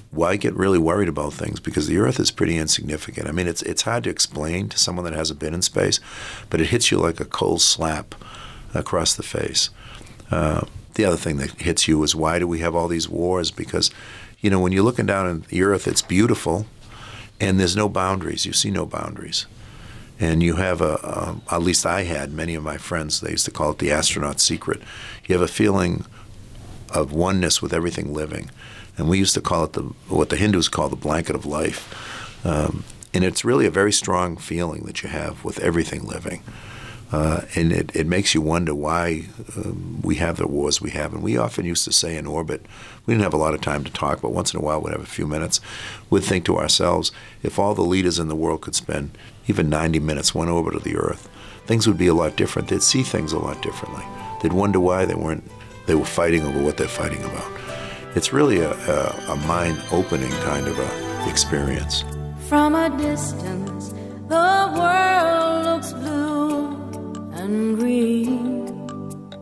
[0.10, 1.60] why get really worried about things?
[1.60, 3.28] Because the Earth is pretty insignificant.
[3.28, 6.00] I mean, it's, it's hard to explain to someone that hasn't been in space,
[6.50, 8.16] but it hits you like a cold slap
[8.74, 9.70] across the face.
[10.32, 10.66] Uh,
[11.00, 13.52] the other thing that hits you is why do we have all these wars?
[13.52, 13.90] Because,
[14.42, 16.66] you know, when you're looking down at the Earth, it's beautiful,
[17.40, 18.46] and there's no boundaries.
[18.46, 19.46] You see no boundaries,
[20.20, 20.96] and you have a,
[21.50, 23.22] a at least I had many of my friends.
[23.22, 24.82] They used to call it the astronaut secret.
[25.26, 26.06] You have a feeling
[26.94, 28.52] of oneness with everything living,
[28.98, 32.46] and we used to call it the what the Hindus call the blanket of life.
[32.46, 32.84] Um,
[33.14, 36.44] and it's really a very strong feeling that you have with everything living.
[37.12, 39.26] Uh, and it, it makes you wonder why
[39.58, 41.14] um, we have the wars we have.
[41.14, 42.66] And we often used to say in orbit,
[43.06, 44.92] we didn't have a lot of time to talk, but once in a while we'd
[44.92, 45.60] have a few minutes.
[46.10, 49.18] We'd think to ourselves, if all the leaders in the world could spend
[49.48, 51.28] even 90 minutes one orbit of the Earth,
[51.66, 52.68] things would be a lot different.
[52.68, 54.04] They'd see things a lot differently.
[54.42, 55.44] They'd wonder why they weren't
[55.88, 57.52] they were fighting over what they're fighting about.
[58.16, 62.04] It's really a, a, a mind-opening kind of a experience.
[62.48, 63.90] From a distance,
[64.28, 66.79] the world looks blue
[67.40, 68.68] and green,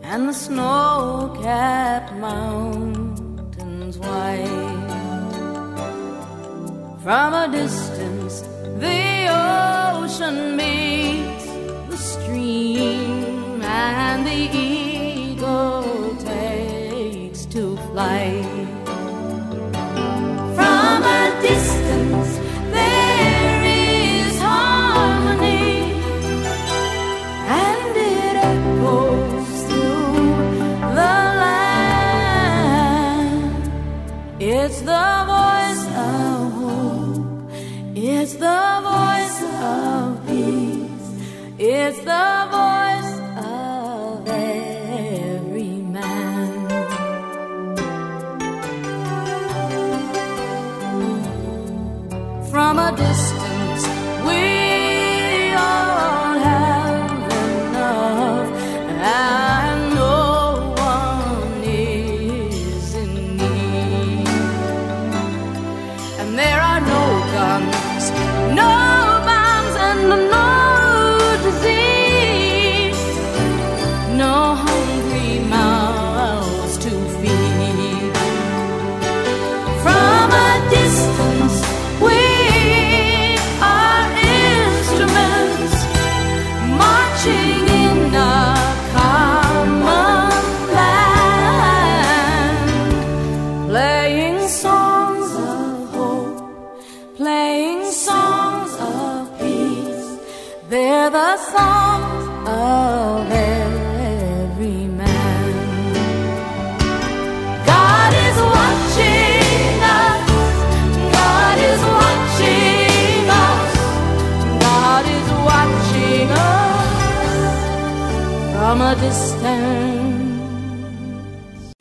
[0.04, 4.86] and the snow capped mountains white.
[7.04, 8.42] From a distance,
[8.84, 11.46] the ocean meets
[11.90, 18.47] the stream, and the eagle takes to flight.
[41.88, 46.68] It's the voice of every man.
[52.52, 53.47] from a distance.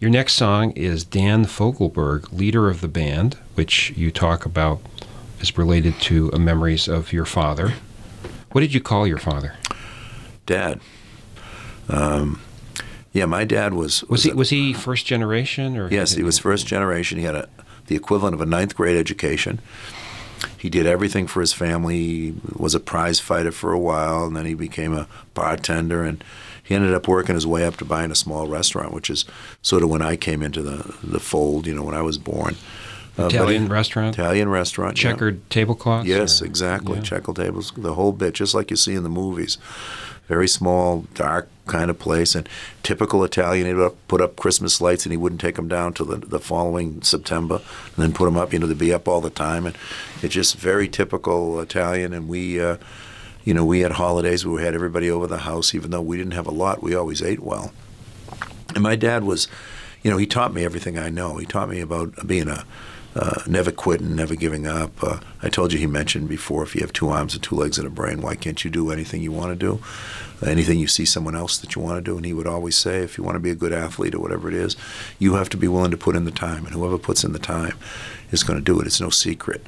[0.07, 4.81] Your next song is Dan Fogelberg, leader of the band, which you talk about
[5.41, 7.73] is related to memories of your father.
[8.53, 9.55] What did you call your father?
[10.47, 10.79] Dad.
[11.89, 12.41] Um,
[13.13, 16.39] yeah, my dad was Was he a- was he first generation or Yes, he was
[16.39, 17.19] first generation.
[17.19, 17.49] He had a,
[17.89, 19.59] the equivalent of a ninth grade education.
[20.57, 21.97] He did everything for his family.
[21.97, 26.05] He was a prize fighter for a while, and then he became a bartender.
[26.05, 26.23] And
[26.67, 29.25] he ended up working his way up to buying a small restaurant, which is
[29.63, 31.67] sort of when I came into the the fold.
[31.67, 32.57] You know, when I was born.
[33.19, 35.03] Uh, Italian he- restaurant, Italian restaurant.
[35.03, 35.11] yeah.
[35.11, 36.07] checkered tablecloths.
[36.07, 36.97] Yes, or- exactly.
[36.97, 37.03] yeah.
[37.03, 39.57] Checkle tables, the whole bit, just like you see in the movies.
[40.29, 42.47] Very small, dark kind of place, and
[42.83, 43.67] typical Italian.
[43.67, 47.01] He'd put up Christmas lights, and he wouldn't take them down till the, the following
[47.01, 47.63] September,
[47.95, 48.53] and then put them up.
[48.53, 49.79] You know, they'd be up all the time, and
[50.23, 52.13] it's just very typical Italian.
[52.13, 52.77] And we, uh,
[53.47, 54.45] you know, we had holidays.
[54.45, 56.83] We had everybody over the house, even though we didn't have a lot.
[56.83, 57.73] We always ate well.
[58.75, 59.47] And my dad was,
[60.03, 61.37] you know, he taught me everything I know.
[61.37, 62.67] He taught me about being a
[63.15, 65.03] uh, never quitting, never giving up.
[65.03, 67.79] Uh, I told you he mentioned before if you have two arms and two legs
[67.79, 69.81] and a brain, why can't you do anything you want to do?
[70.47, 72.17] Anything you see someone else that you want to do.
[72.17, 74.49] And he would always say, if you want to be a good athlete or whatever
[74.49, 74.77] it is,
[75.19, 76.67] you have to be willing to put in the time.
[76.67, 77.79] And whoever puts in the time
[78.33, 78.87] is going to do it.
[78.87, 79.65] It's no secret.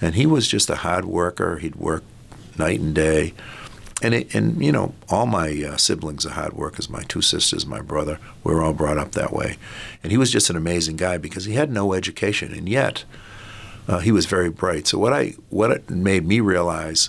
[0.00, 1.58] And he was just a hard worker.
[1.58, 2.04] He'd work
[2.58, 3.34] night and day
[4.02, 6.90] and it, and you know all my uh, siblings are hard workers.
[6.90, 9.56] My two sisters, my brother, we were all brought up that way,
[10.02, 13.04] and he was just an amazing guy because he had no education, and yet
[13.88, 14.86] uh, he was very bright.
[14.86, 17.08] So what I what it made me realize,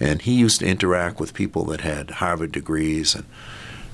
[0.00, 3.26] and he used to interact with people that had Harvard degrees and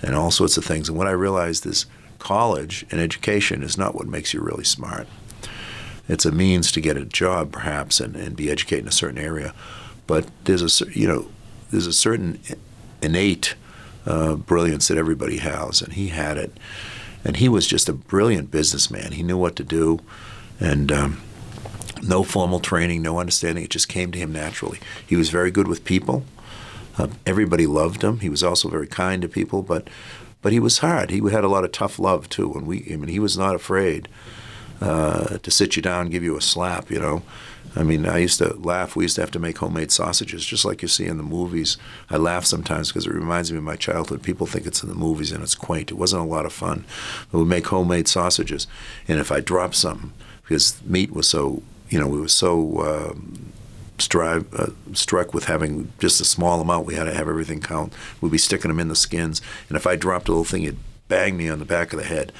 [0.03, 0.89] and all sorts of things.
[0.89, 1.85] And what I realized is
[2.19, 5.07] college and education is not what makes you really smart.
[6.09, 9.19] It's a means to get a job, perhaps, and, and be educated in a certain
[9.19, 9.55] area.
[10.11, 11.29] But there's a you know
[11.71, 12.41] there's a certain
[13.01, 13.55] innate
[14.05, 16.53] uh, brilliance that everybody has, and he had it.
[17.25, 19.13] And he was just a brilliant businessman.
[19.13, 20.01] He knew what to do,
[20.59, 21.21] and um,
[22.03, 23.63] no formal training, no understanding.
[23.63, 24.81] It just came to him naturally.
[25.07, 26.25] He was very good with people.
[26.99, 28.19] Uh, everybody loved him.
[28.19, 29.87] He was also very kind to people, but
[30.43, 31.11] but he was hard.
[31.11, 32.85] He had a lot of tough love too, and we.
[32.93, 34.09] I mean, he was not afraid
[34.81, 36.91] uh, to sit you down give you a slap.
[36.91, 37.23] You know,
[37.77, 38.97] I mean, I used to laugh.
[38.97, 41.77] We used to have to make homemade sausages, just like you see in the movies.
[42.09, 44.23] I laugh sometimes because it reminds me of my childhood.
[44.23, 45.91] People think it's in the movies and it's quaint.
[45.91, 46.85] It wasn't a lot of fun.
[47.31, 48.67] But we make homemade sausages,
[49.07, 50.13] and if I dropped something,
[50.43, 53.11] because meat was so, you know, we were so.
[53.13, 53.53] Um,
[53.99, 56.87] strive, uh, struck with having just a small amount.
[56.87, 57.93] We had to have everything count.
[58.23, 60.79] We'd be sticking them in the skins, and if I dropped a little thing, it'd
[61.09, 62.33] bang me on the back of the head.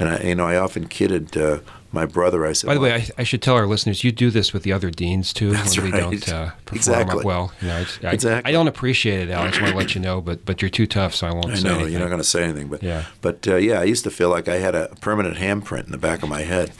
[0.00, 1.60] And I, you know, I often kidded uh,
[1.94, 2.44] my brother.
[2.44, 4.52] I said, By the "Well, way, I, I should tell our listeners you do this
[4.52, 7.18] with the other deans too That's when we don't uh, perform Exactly.
[7.20, 7.52] up well.
[7.62, 8.48] You know, I, Exactly.
[8.48, 9.56] I don't appreciate it, Alex.
[9.58, 11.54] I want to let you know, but but you're too tough, so I won't I
[11.54, 11.92] say know anything.
[11.92, 13.04] you're not going to say anything, but Yeah.
[13.22, 15.98] but uh, yeah, I used to feel like I had a permanent handprint in the
[15.98, 16.72] back of my head,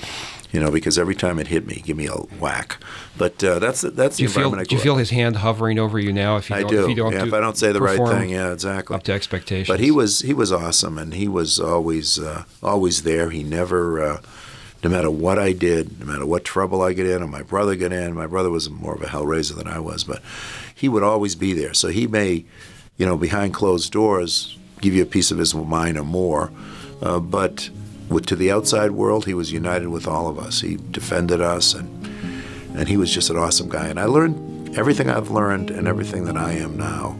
[0.52, 2.78] you know, because every time it hit me, give me a whack.
[3.16, 5.78] But uh, that's that's do you the feel environment do you feel his hand hovering
[5.78, 6.36] over you now?
[6.36, 6.82] If you I don't, do.
[6.84, 8.94] If you don't yeah, do, if I don't say the right thing, yeah, exactly.
[8.96, 9.68] up to expectations.
[9.68, 13.30] But he was he was awesome, and he was always uh, always there.
[13.30, 14.20] He never, uh,
[14.85, 17.74] no matter what I did, no matter what trouble I get in, or my brother
[17.74, 18.14] get in.
[18.14, 20.20] My brother was more of a hellraiser than I was, but
[20.74, 21.72] he would always be there.
[21.72, 22.45] So he may,
[22.99, 26.53] you know, behind closed doors, give you a piece of his mind or more,
[27.01, 27.70] uh, but
[28.11, 30.61] with, to the outside world, he was united with all of us.
[30.61, 31.89] He defended us, and
[32.76, 33.87] and he was just an awesome guy.
[33.87, 37.16] And I learned everything I've learned and everything that I am now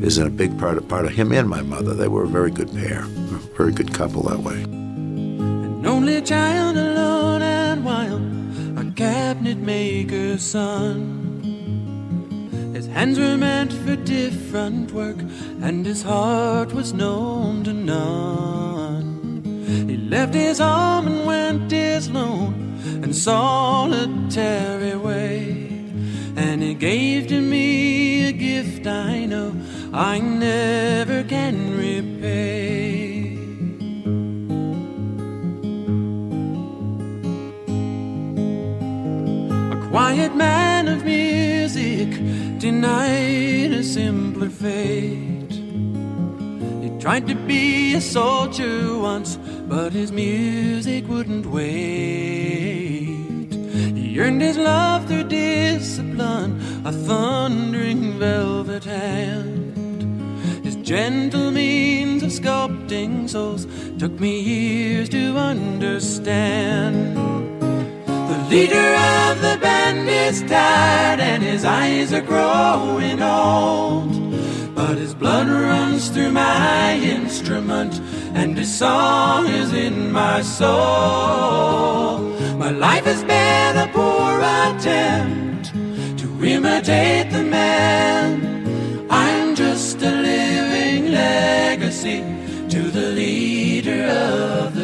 [0.00, 1.94] is in a big part of part of him and my mother.
[1.94, 3.06] They were a very good pair, a
[3.56, 4.87] very good couple that way.
[5.98, 8.22] Only child alone and wild,
[8.78, 11.00] a cabinet maker's son.
[12.72, 15.16] His hands were meant for different work,
[15.60, 19.42] and his heart was known to none.
[19.88, 25.68] He left his home and went his lone and solitary way.
[26.36, 29.52] And he gave to me a gift I know
[29.92, 33.17] I never can repay.
[39.98, 42.08] Quiet man of music
[42.60, 45.54] denied a simpler fate.
[46.84, 49.36] He tried to be a soldier once,
[49.66, 53.50] but his music wouldn't wait.
[53.98, 56.52] He earned his love through discipline,
[56.84, 59.74] a thundering velvet hand.
[60.64, 63.66] His gentle means of sculpting souls
[63.98, 67.37] took me years to understand.
[68.48, 74.74] The leader of the band is tired and his eyes are growing old.
[74.74, 78.00] But his blood runs through my instrument
[78.32, 82.20] and his song is in my soul.
[82.56, 85.74] My life has been a poor attempt
[86.18, 89.06] to imitate the man.
[89.10, 92.24] I'm just a living legacy
[92.70, 94.77] to the leader of the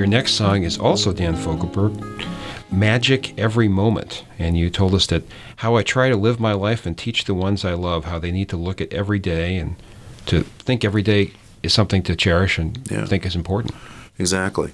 [0.00, 2.26] Your next song is also Dan Fogelberg,
[2.72, 4.24] Magic Every Moment.
[4.38, 5.24] And you told us that
[5.56, 8.32] how I try to live my life and teach the ones I love how they
[8.32, 9.76] need to look at every day and
[10.24, 13.04] to think every day is something to cherish and Yeah.
[13.04, 13.74] think is important.
[14.18, 14.70] Exactly.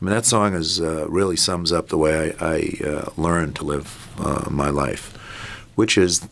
[0.00, 3.56] I mean, that song is uh, really sums up the way I, I uh, learned
[3.56, 5.12] to live uh, my life,
[5.74, 6.28] which is,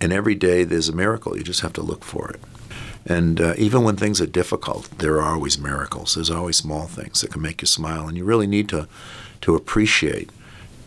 [0.00, 1.36] in every day there's a miracle.
[1.36, 2.40] You just have to look for it.
[3.06, 6.14] And uh, even when things are difficult, there are always miracles.
[6.14, 8.88] There's always small things that can make you smile, and you really need to
[9.40, 10.30] to appreciate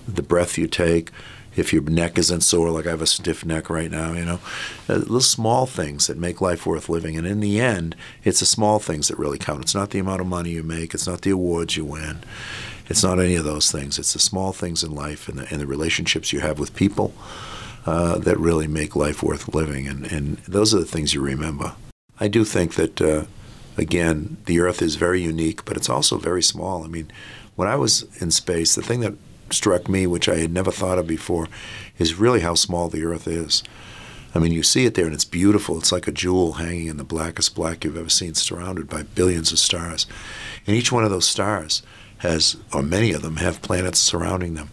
[0.07, 1.11] the breath you take.
[1.55, 4.39] If your neck isn't sore, like I have a stiff neck right now, you know,
[4.89, 7.17] uh, little small things that make life worth living.
[7.17, 7.95] And in the end,
[8.25, 9.61] it's the small things that really count.
[9.61, 10.93] It's not the amount of money you make.
[10.93, 12.19] It's not the awards you win.
[12.87, 13.97] It's not any of those things.
[13.97, 17.13] It's the small things in life and the, and the relationships you have with people
[17.85, 19.87] uh, that really make life worth living.
[19.87, 21.73] And, and those are the things you remember.
[22.19, 23.25] I do think that, uh,
[23.77, 26.83] again, the Earth is very unique, but it's also very small.
[26.83, 27.11] I mean,
[27.55, 29.13] when I was in space, the thing that
[29.49, 31.47] struck me, which I had never thought of before,
[31.97, 33.63] is really how small the Earth is.
[34.33, 35.77] I mean, you see it there and it's beautiful.
[35.77, 39.53] It's like a jewel hanging in the blackest black you've ever seen, surrounded by billions
[39.53, 40.07] of stars.
[40.67, 41.83] And each one of those stars
[42.17, 44.71] has, or many of them, have planets surrounding them.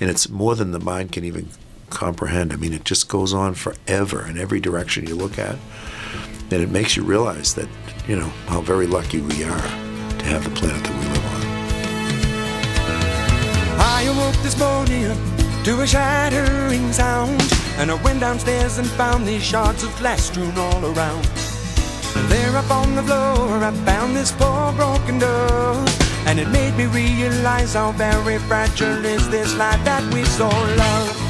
[0.00, 1.50] And it's more than the mind can even
[1.88, 2.52] comprehend.
[2.52, 5.56] I mean, it just goes on forever in every direction you look at.
[6.50, 7.68] And it makes you realize that,
[8.06, 9.68] you know, how very lucky we are
[10.18, 11.42] to have the planet that we live on.
[13.80, 15.10] I awoke this morning
[15.64, 17.42] to a shattering sound,
[17.78, 21.24] and I went downstairs and found these shards of glass strewn all around.
[22.28, 26.86] There up on the floor, I found this poor broken dove, and it made me
[26.86, 31.25] realize how very fragile is this life that we so love.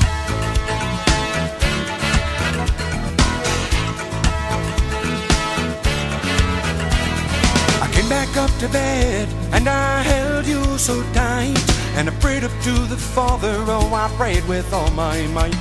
[8.38, 11.56] Up to bed and I held you so tight.
[11.96, 15.56] And I prayed up to the Father, oh, I prayed with all my might.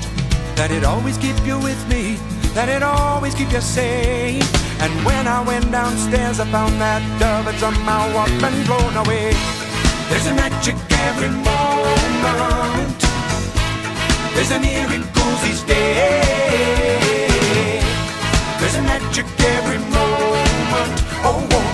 [0.57, 2.17] That it always keep you with me,
[2.53, 4.43] that it always keep you safe.
[4.82, 9.32] And when I went downstairs, I found that dove had somehow up and blown away.
[10.09, 10.76] There's a magic
[11.07, 12.99] every moment.
[14.36, 16.19] There's a miracles each day.
[18.59, 20.95] There's a magic every moment.
[21.23, 21.64] Oh, you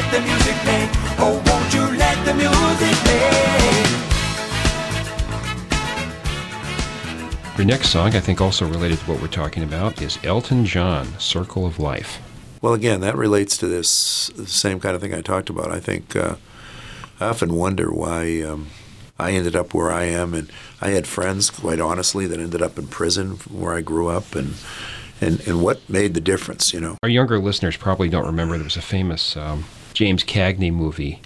[0.00, 0.88] let the music play?
[1.18, 3.24] Oh, won't you let the music play?
[7.56, 11.18] Your next song, I think also related to what we're talking about, is Elton John,
[11.18, 12.20] Circle of Life.
[12.62, 15.72] Well, again, that relates to this same kind of thing I talked about.
[15.72, 16.36] I think uh,
[17.18, 18.68] I often wonder why um,
[19.18, 20.48] I ended up where I am, and
[20.80, 24.54] I had friends, quite honestly, that ended up in prison where I grew up, and
[25.20, 26.96] and and what made the difference, you know?
[27.02, 29.64] Our younger listeners probably don't remember there was a famous um,
[29.94, 31.20] James Cagney movie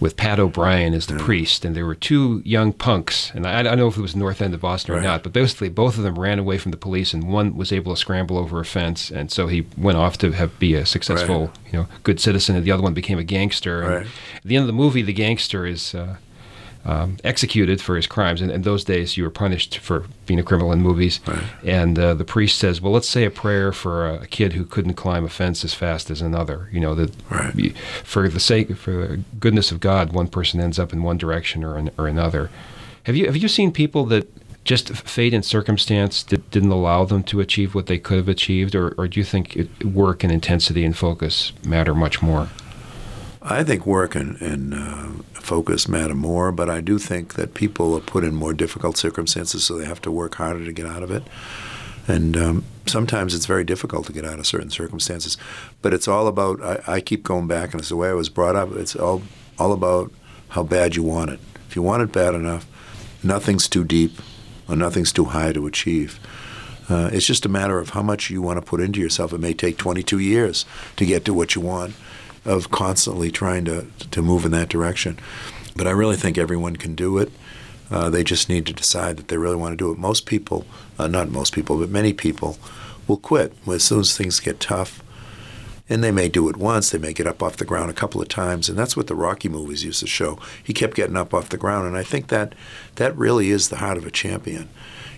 [0.00, 3.62] with Pat O'Brien as the priest, and there were two young punks, and I, I
[3.62, 6.02] don't know if it was North End of Boston or not, but basically both of
[6.02, 9.10] them ran away from the police, and one was able to scramble over a fence,
[9.12, 11.72] and so he went off to have be a successful, Right.
[11.72, 13.82] you know, good citizen, and the other one became a gangster.
[13.82, 14.06] And Right.
[14.36, 15.94] At the end of the movie, the gangster is.
[15.94, 16.16] Uh,
[16.84, 18.40] um, executed for his crimes.
[18.40, 21.20] And in those days, you were punished for being a criminal in movies.
[21.26, 21.44] Right.
[21.64, 24.94] And uh, the priest says, "Well, let's say a prayer for a kid who couldn't
[24.94, 26.68] climb a fence as fast as another.
[26.72, 27.76] You know that Right.
[28.04, 31.64] for the sake, for the goodness of God, one person ends up in one direction
[31.64, 32.50] or an, or another."
[33.04, 34.28] Have you have you seen people that
[34.64, 38.74] just fate and circumstance that didn't allow them to achieve what they could have achieved,
[38.76, 42.48] or, or do you think it, work and intensity and focus matter much more?
[43.44, 47.94] I think work and, and uh, focus matter more, but I do think that people
[47.96, 51.02] are put in more difficult circumstances, so they have to work harder to get out
[51.02, 51.24] of it.
[52.06, 55.36] And um, sometimes it's very difficult to get out of certain circumstances.
[55.82, 58.28] But it's all about, I, I keep going back, and it's the way I was
[58.28, 58.72] brought up.
[58.72, 59.22] It's all,
[59.58, 60.12] all about
[60.50, 61.40] how bad you want it.
[61.68, 62.66] If you want it bad enough,
[63.22, 64.12] nothing's too deep
[64.68, 66.20] or nothing's too high to achieve.
[66.88, 69.32] Uh, it's just a matter of how much you want to put into yourself.
[69.32, 70.66] It may take 22 years
[70.96, 71.94] to get to what you want,
[72.44, 75.18] of constantly trying to, to move in that direction.
[75.76, 77.30] But I really think everyone can do it.
[77.90, 79.98] Uh, they just need to decide that they really want to do it.
[79.98, 80.64] Most people,
[80.98, 82.58] uh, not most people, but many people,
[83.06, 85.02] will quit as soon as things get tough.
[85.88, 88.22] And they may do it once, they may get up off the ground a couple
[88.22, 90.38] of times, and that's what the Rocky movies used to show.
[90.62, 92.54] He kept getting up off the ground, and I think that
[92.94, 94.70] that really is the heart of a champion.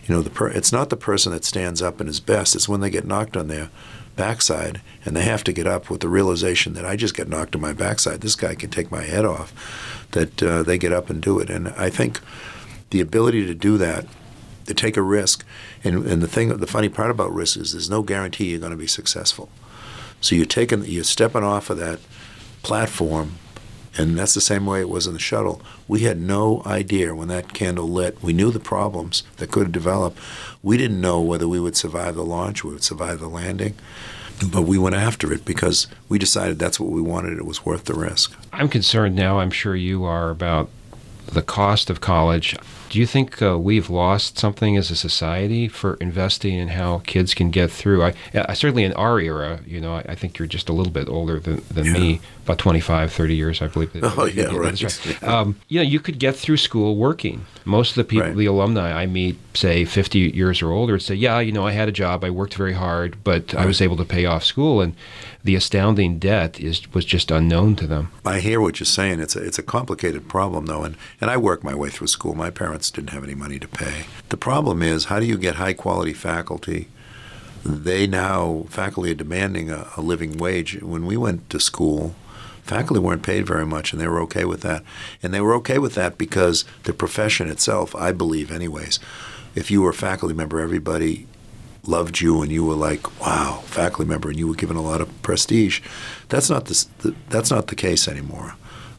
[0.07, 2.68] You know, the per- it's not the person that stands up and is best; it's
[2.68, 3.70] when they get knocked on their
[4.16, 7.54] backside and they have to get up with the realization that I just got knocked
[7.54, 8.20] on my backside.
[8.20, 9.52] This guy can take my head off.
[10.12, 12.20] That uh, they get up and do it, and I think
[12.90, 14.06] the ability to do that
[14.66, 15.44] to take a risk.
[15.82, 18.70] And, and the thing, the funny part about risk is there's no guarantee you're going
[18.70, 19.48] to be successful.
[20.20, 22.00] So you're taking, you're stepping off of that
[22.62, 23.34] platform,
[23.97, 25.62] and that's the same way it was in the shuttle.
[25.86, 28.22] We had no idea when that candle lit.
[28.22, 30.16] We knew the problems that could develop.
[30.62, 33.74] We didn't know whether we would survive the launch, we would survive the landing,
[34.51, 37.38] but we went after it because we decided that's what we wanted.
[37.38, 38.36] It was worth the risk.
[38.53, 40.70] I'm concerned now, I'm sure you are, about
[41.26, 42.57] the cost of college.
[42.91, 47.35] Do you think uh, we've lost something as a society for investing in how kids
[47.35, 48.05] can get through?
[48.05, 50.93] I, I certainly in our era, you know, I, I think you're just a little
[50.93, 53.93] bit older than, than me, about 25, 30 years, I believe.
[53.95, 55.22] that- Oh, yeah, that's right.
[55.24, 57.47] Um, you know, you could get through school working.
[57.64, 58.37] Most of the people, Right.
[58.37, 61.72] the alumni I meet, say 50 years or older, would say, yeah, you know, I
[61.72, 64.80] had a job, I worked very hard, but I was able to pay off school.
[64.80, 64.95] And
[65.43, 68.11] the astounding debt is was just unknown to them.
[68.24, 69.20] I hear what you're saying.
[69.20, 72.35] It's a, it's a complicated problem, though, and, and I worked my way through school.
[72.35, 74.05] My parents didn't have any money to pay.
[74.28, 76.89] The problem is, how do you get high quality faculty?
[77.64, 80.80] They now, faculty are demanding a, a living wage.
[80.82, 82.14] When we went to school,
[82.62, 84.82] faculty weren't paid very much, and they were okay with that.
[85.22, 89.01] And they were okay with that because the profession itself, I believe, anyways,
[89.55, 91.26] if you were a faculty member, everybody
[91.87, 95.01] loved you and you were like, wow, faculty member, and you were given a lot
[95.01, 95.80] of prestige.
[96.28, 98.57] That's not the, that's not the case anymore.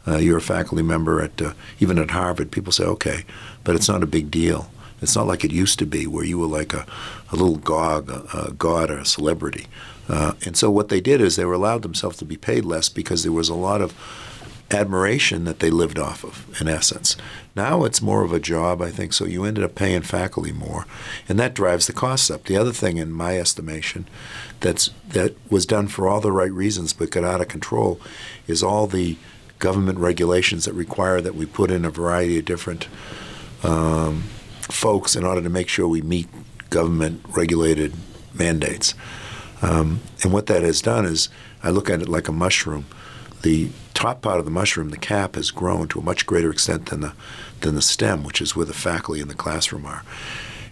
[0.08, 2.52] Uh, you're a faculty member at uh, even at Harvard.
[2.52, 3.26] People say, okay,
[3.66, 4.72] but it's not a big deal.
[5.01, 6.86] It's not like it used to be, where you were like a,
[7.32, 9.68] a little gog, a, a god, or a celebrity.
[10.07, 12.88] Uh, and so what they did is they were allowed themselves to be paid less
[12.88, 13.93] because there was a lot of
[14.72, 17.18] admiration that they lived off of, in essence.
[17.55, 20.86] Now it's more of a job, I think, so you ended up paying faculty more,
[21.30, 22.45] and that drives the costs up.
[22.45, 24.07] The other thing, in my estimation,
[24.61, 27.99] that's that was done for all the right reasons but got out of control,
[28.47, 29.18] is all the
[29.59, 32.88] government regulations that require that we put in a variety of different
[33.64, 34.24] um,
[34.62, 36.28] folks in order to make sure we meet
[36.70, 37.93] government regulated
[38.34, 38.93] mandates.
[39.62, 41.30] Um, and what that has done is,
[41.64, 42.86] I look at it like a mushroom.
[43.41, 46.88] The top part of the mushroom, the cap, has grown to a much greater extent
[46.88, 47.14] than the
[47.62, 50.03] than the stem, which is where the faculty in the classroom are.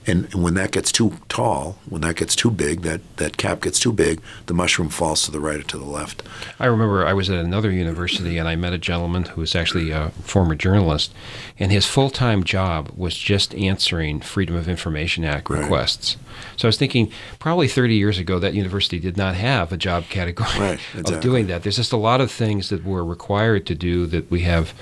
[0.05, 3.79] And when that gets too tall, when that gets too big, that, that cap gets
[3.79, 6.23] too big, the mushroom falls to the right or to the left.
[6.59, 9.91] I remember I was at another university and I met a gentleman who was actually
[9.91, 11.13] a former journalist,
[11.57, 15.61] and his full time job was just answering Freedom of Information Act Right.
[15.61, 16.17] requests.
[16.57, 20.05] So I was thinking, probably 30 years ago, that university did not have a job
[20.09, 21.63] category Right, of doing that.
[21.63, 24.73] There's just a lot of things that we're required to do that we have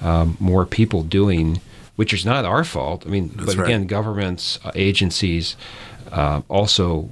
[0.00, 1.60] um, more people doing,
[2.00, 3.06] which is not our fault.
[3.06, 3.64] I mean, That's but right.
[3.66, 5.54] again, governments, uh, agencies,
[6.10, 7.10] uh, also,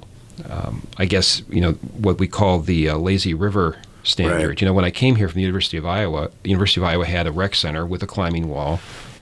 [0.49, 4.47] um, I guess, you know, what we call the uh, lazy river standard.
[4.47, 4.59] Right.
[4.59, 7.05] You know, when I came here from the University of Iowa, the University of Iowa
[7.05, 8.79] had a rec center with a climbing wall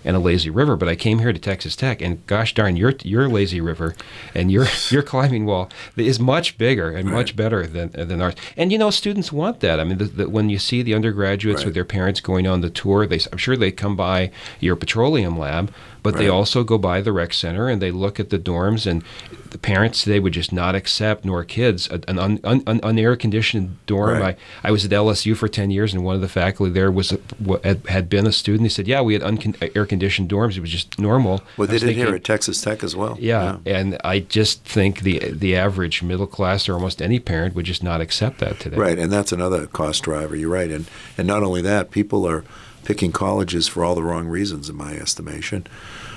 [0.07, 0.75] and a lazy river.
[0.75, 3.93] But I came here to Texas Tech, and gosh darn, your your lazy river
[4.33, 8.33] and your your climbing wall is much bigger and much better than than ours.
[8.55, 9.79] And you know, students want that.
[9.79, 11.65] I mean, the, the, when you see the undergraduates Right.
[11.65, 15.37] with their parents going on the tour, they I'm sure they come by your petroleum
[15.37, 15.71] lab.
[16.11, 19.03] But they also go by the rec center and they look at the dorms and
[19.51, 23.15] the parents they would just not accept nor kids an un, un, un, un air
[23.15, 24.19] conditioned dorm.
[24.19, 24.37] Right.
[24.63, 27.11] I, I was at LSU for ten years and one of the faculty there was
[27.13, 27.19] a,
[27.63, 28.63] had, had been a student.
[28.63, 30.57] He said, "Yeah, we had uncon- air conditioned dorms.
[30.57, 33.17] It was just normal." Well, they did here at Texas Tech as well.
[33.19, 37.65] yeah, and I just think the the average middle class or almost any parent would
[37.65, 38.77] just not accept that today.
[38.77, 40.35] Right, and that's another cost driver.
[40.35, 42.43] You're right, and and not only that, people are
[42.87, 45.67] picking colleges for all the wrong reasons, in my estimation.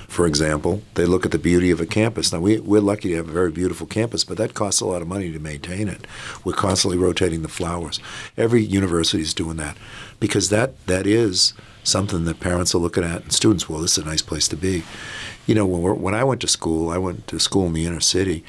[0.07, 2.31] For example, they look at the beauty of a campus.
[2.31, 5.01] Now we we're lucky to have a very beautiful campus, but that costs a lot
[5.01, 6.07] of money to maintain it.
[6.45, 7.99] We're constantly rotating the flowers.
[8.37, 9.75] Every university is doing that
[10.21, 11.53] because that that is
[11.83, 13.67] something that parents are looking at and students.
[13.67, 14.83] Well, this is a nice place to be.
[15.47, 17.99] You know, when when I went to school, I went to school in the inner
[17.99, 18.45] city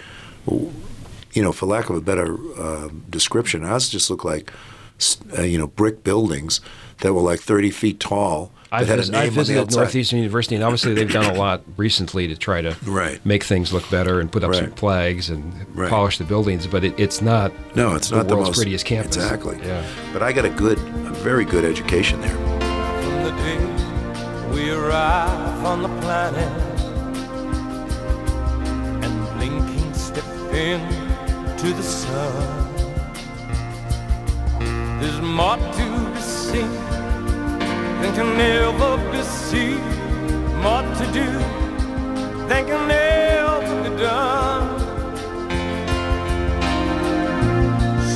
[1.34, 4.52] you know, for lack of a better uh, description, ours just looked like,
[5.38, 6.60] uh, you know, brick buildings
[6.99, 8.53] that were like 30 feet tall.
[8.74, 9.76] I've, had a name I've on the visited.
[9.76, 13.20] Northeastern University, and obviously they've done a lot recently to try to Right.
[13.26, 15.90] make things look better and put up some flags and Right.
[15.90, 16.66] polish the buildings.
[16.66, 17.53] But it, it's not.
[17.76, 19.16] No, it's the not the most prettiest campus.
[19.16, 19.59] Exactly.
[19.62, 19.84] Yeah.
[20.14, 22.30] But I got a good, a very good education there.
[22.30, 23.59] from the day
[24.55, 26.49] we arrive on the planet
[29.05, 30.24] and blinking step
[30.55, 32.68] into the sun.
[35.01, 36.11] There's more to be
[36.53, 36.70] seen
[38.00, 39.80] than can ever be seen,
[40.64, 41.28] more to do
[42.48, 44.68] than can ever be done.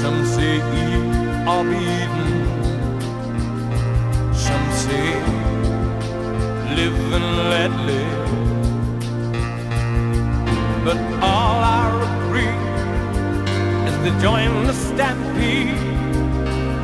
[0.00, 2.32] Some say eat or be eaten.
[4.46, 5.08] Some say
[6.76, 8.24] live and let live.
[10.84, 10.98] But
[11.32, 12.60] all I regret
[13.88, 15.95] is to join the stampede.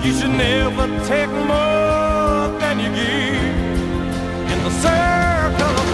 [0.05, 4.53] You should never take more than you give.
[4.53, 5.91] In the circle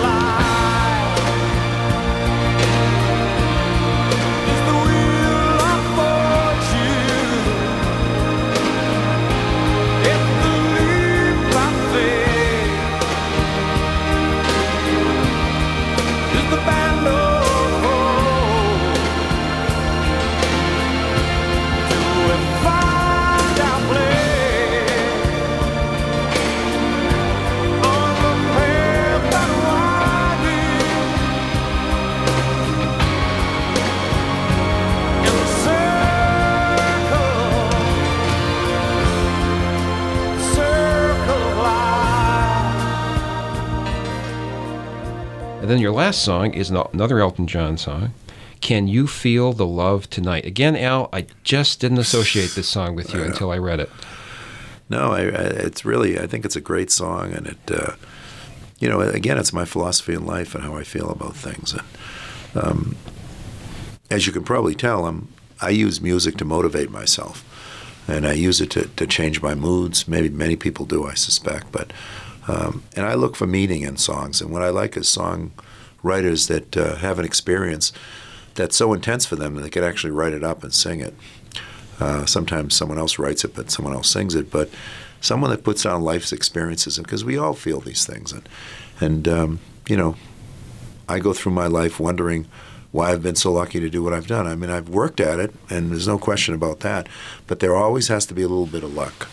[45.68, 48.14] And then your last song is another Elton John song.
[48.62, 50.46] Can you feel the love tonight?
[50.46, 53.90] Again, Al, I just didn't associate this song with you until I read it.
[54.88, 56.18] No, I, I, it's really.
[56.18, 57.96] I think it's a great song, and it, uh,
[58.78, 61.74] you know, again, it's my philosophy in life and how I feel about things.
[61.74, 61.82] And
[62.54, 62.96] um,
[64.10, 65.28] as you can probably tell, I'm,
[65.60, 67.44] I use music to motivate myself,
[68.08, 70.08] and I use it to, to change my moods.
[70.08, 71.72] Maybe many people do, I suspect.
[71.72, 71.92] But
[72.48, 75.52] um, and I look for meaning in songs, and what I like is song
[76.02, 77.92] writers that uh, have an experience
[78.54, 81.14] that's so intense for them that they can actually write it up and sing it.
[82.00, 84.50] Uh, sometimes someone else writes it, but someone else sings it.
[84.50, 84.70] But
[85.20, 88.48] someone that puts down life's experiences, because we all feel these things, and
[89.00, 90.16] and um, you know,
[91.08, 92.46] I go through my life wondering
[92.90, 94.46] why I've been so lucky to do what I've done.
[94.46, 97.08] I mean, I've worked at it, and there's no question about that.
[97.46, 99.28] But there always has to be a little bit of luck,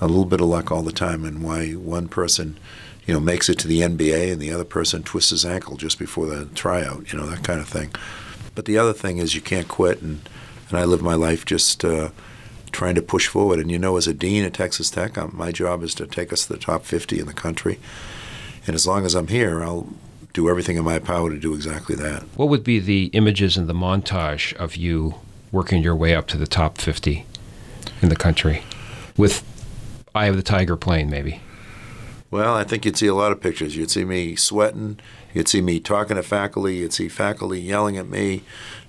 [0.00, 2.58] a little bit of luck all the time, and why one person.
[3.06, 5.98] You know, makes it to the NBA, and the other person twists his ankle just
[5.98, 7.10] before the tryout.
[7.10, 7.90] You know that kind of thing.
[8.54, 10.28] But the other thing is you can't quit, and
[10.68, 12.10] and I live my life just uh,
[12.70, 13.58] trying to push forward.
[13.58, 16.32] And you know, as a dean at Texas Tech, um, my job is to take
[16.32, 17.78] us to the top 50 in the country.
[18.66, 19.88] And as long as I'm here, I'll
[20.34, 22.22] do everything in my power to do exactly that.
[22.36, 25.14] What would be the images and the montage of you
[25.50, 27.24] working your way up to the top 50
[28.02, 28.62] in the country
[29.16, 29.42] with
[30.18, 31.40] Eye of the Tiger plane, maybe?
[32.28, 33.76] Well, I think you'd see a lot of pictures.
[33.76, 34.98] You'd see me sweating.
[35.32, 36.78] You'd see me talking to faculty.
[36.78, 38.42] You'd see faculty yelling at me.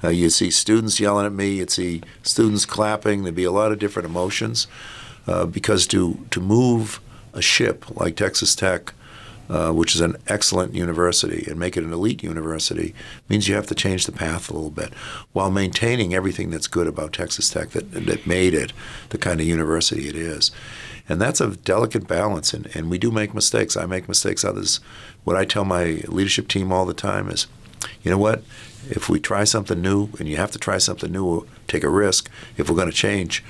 [0.04, 1.58] Uh, you'd see students yelling at me.
[1.58, 3.22] You'd see students clapping.
[3.22, 4.66] There'd be a lot of different emotions
[5.28, 7.00] uh, because to to move
[7.34, 8.94] a ship like Texas Tech,
[9.50, 12.96] uh, which is an excellent university, and make it an elite university
[13.30, 14.94] means you have to change the path a little bit
[15.32, 18.74] while maintaining everything that's good about Texas Tech that that made it
[19.10, 20.52] the kind of university it is.
[21.10, 23.76] And that's a delicate balance, and, and we do make mistakes.
[23.76, 24.46] I make mistakes.
[24.46, 24.80] Others,
[25.24, 27.48] what I tell my leadership team all the time is,
[28.04, 28.44] you know what?
[28.90, 31.90] If we try something new, and you have to try something new, we'll take a
[31.90, 33.44] risk if we're going to change.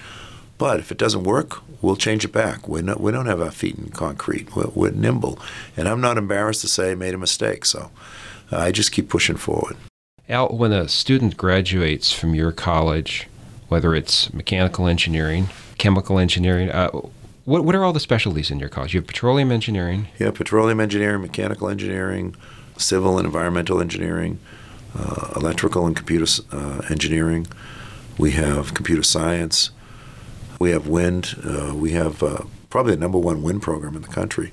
[0.57, 2.67] But if it doesn't work, we'll change it back.
[2.67, 4.55] We're not, we don't have our feet in concrete.
[4.55, 5.39] We're, we're nimble.
[5.77, 7.65] And I'm not embarrassed to say I made a mistake.
[7.65, 7.91] So
[8.51, 9.77] uh, I just keep pushing forward.
[10.27, 13.27] Al, when a student graduates from your college,
[13.69, 16.89] whether it's mechanical engineering, chemical engineering, uh,
[17.49, 18.93] what, what are all the specialties in your college?
[18.93, 20.07] You have petroleum engineering.
[20.19, 22.35] Yeah, petroleum engineering, mechanical engineering,
[22.77, 24.39] civil and environmental engineering,
[24.95, 27.47] uh, electrical and computer uh, engineering.
[28.19, 29.71] We have computer science.
[30.59, 31.35] We have wind.
[31.43, 34.51] Uh, we have uh, probably the number one wind program in the country,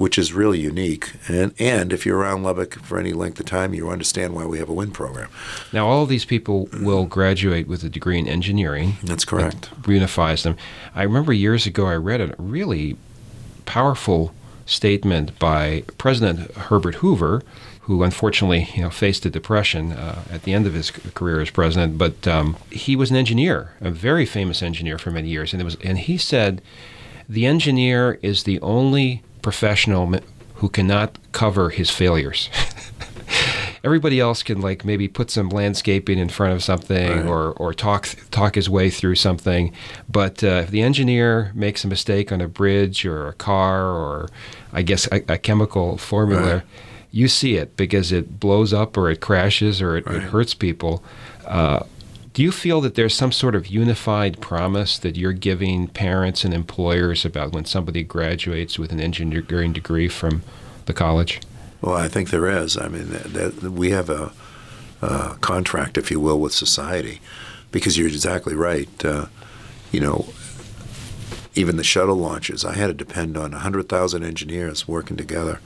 [0.00, 1.12] which is really unique.
[1.28, 4.58] And and if you're around Lubbock for any length of time, you understand why we
[4.58, 5.28] have a wind program.
[5.74, 8.94] Now, all of these people will graduate with a degree in engineering.
[9.04, 9.68] That's correct.
[9.68, 10.56] That reunifies them.
[10.94, 12.96] I remember years ago I read a really
[13.66, 14.32] powerful
[14.64, 17.42] statement by President Herbert Hoover,
[17.82, 21.50] who unfortunately you know faced a depression uh, at the end of his career as
[21.50, 21.98] president.
[21.98, 25.66] But um, he was an engineer, a very famous engineer for many years, and it
[25.66, 26.62] was and he said,
[27.28, 30.12] the engineer is the only professional
[30.56, 32.50] who cannot cover his failures.
[33.84, 37.26] everybody else can like maybe put some landscaping in front of something Right.
[37.26, 39.72] or or talk talk his way through something
[40.08, 44.28] but uh, if the engineer makes a mistake on a bridge or a car or
[44.72, 46.62] i guess a, a chemical formula Right.
[47.10, 51.02] you see it because it blows up or it crashes or it, it hurts people
[51.46, 51.84] uh,
[52.32, 56.54] do you feel that there's some sort of unified promise that you're giving parents and
[56.54, 60.42] employers about when somebody graduates with an engineering degree from
[60.86, 61.40] the college?
[61.80, 62.76] Well, I think there is.
[62.76, 64.32] I mean, that, that we have a,
[65.02, 67.20] a contract, if you will, with society,
[67.72, 69.04] because you're exactly right.
[69.04, 69.26] Uh,
[69.90, 70.26] you know,
[71.54, 75.60] even the shuttle launches, I had to depend on 100,000 engineers working together,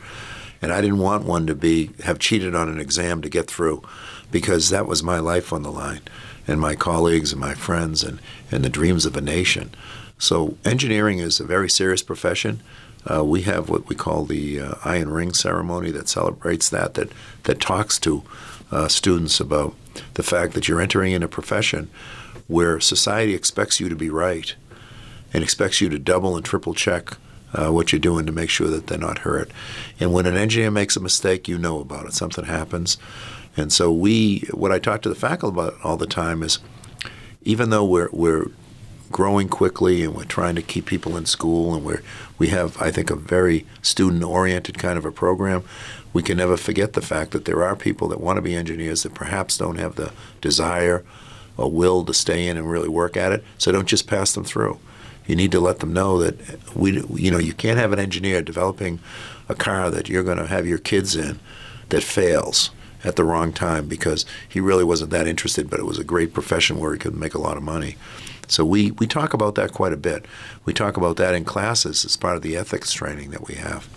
[0.62, 3.82] and I didn't want one to be have cheated on an exam to get through,
[4.30, 6.00] because that was my life on the line,
[6.46, 8.20] and my colleagues and my friends, and,
[8.50, 9.70] and the dreams of a nation.
[10.18, 12.62] So engineering is a very serious profession.
[13.10, 17.10] Uh, we have what we call the uh, Iron Ring ceremony that celebrates that, that,
[17.42, 18.22] that talks to
[18.70, 19.74] uh, students about
[20.14, 21.90] the fact that you're entering in a profession
[22.46, 24.54] where society expects you to be right
[25.32, 27.16] and expects you to double and triple check
[27.54, 29.50] uh, what you're doing to make sure that they're not hurt.
[30.00, 32.14] And when an engineer makes a mistake, you know about it.
[32.14, 32.98] Something happens.
[33.56, 36.58] And so we, what I talk to the faculty about all the time is,
[37.42, 38.46] even though we're, we're
[39.12, 42.02] growing quickly and we're trying to keep people in school and we're,
[42.38, 45.62] we have, I think, a very student-oriented kind of a program,
[46.12, 49.02] we can never forget the fact that there are people that want to be engineers
[49.02, 51.04] that perhaps don't have the desire
[51.56, 53.44] or will to stay in and really work at it.
[53.58, 54.78] So don't just pass them through.
[55.26, 58.42] You need to let them know that we, you know, you can't have an engineer
[58.42, 58.98] developing
[59.48, 61.38] a car that you're going to have your kids in
[61.90, 62.70] that fails
[63.04, 66.32] at the wrong time because he really wasn't that interested, but it was a great
[66.32, 67.96] profession where he could make a lot of money.
[68.48, 70.26] So we, we talk about that quite a bit.
[70.64, 73.88] We talk about that in classes as part of the ethics training that we have.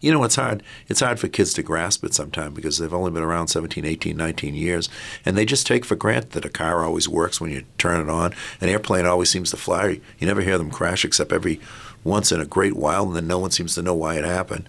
[0.00, 0.62] You know, it's hard.
[0.88, 4.16] It's hard for kids to grasp it sometimes because they've only been around 17, 18,
[4.16, 4.90] 19 years,
[5.24, 8.10] and they just take for granted that a car always works when you turn it
[8.10, 8.34] on.
[8.60, 10.00] An airplane always seems to fly.
[10.18, 11.60] You never hear them crash except every
[12.02, 14.68] once in a great while, and then no one seems to know why it happened.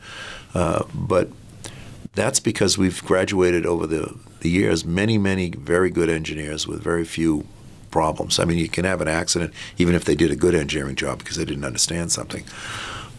[0.54, 1.30] Uh, but
[2.16, 7.06] that's because we've graduated over the, the years many, many very good engineers with very
[7.06, 7.46] few
[7.92, 8.40] problems.
[8.40, 11.20] I mean, you can have an accident even if they did a good engineering job
[11.20, 12.44] because they didn't understand something.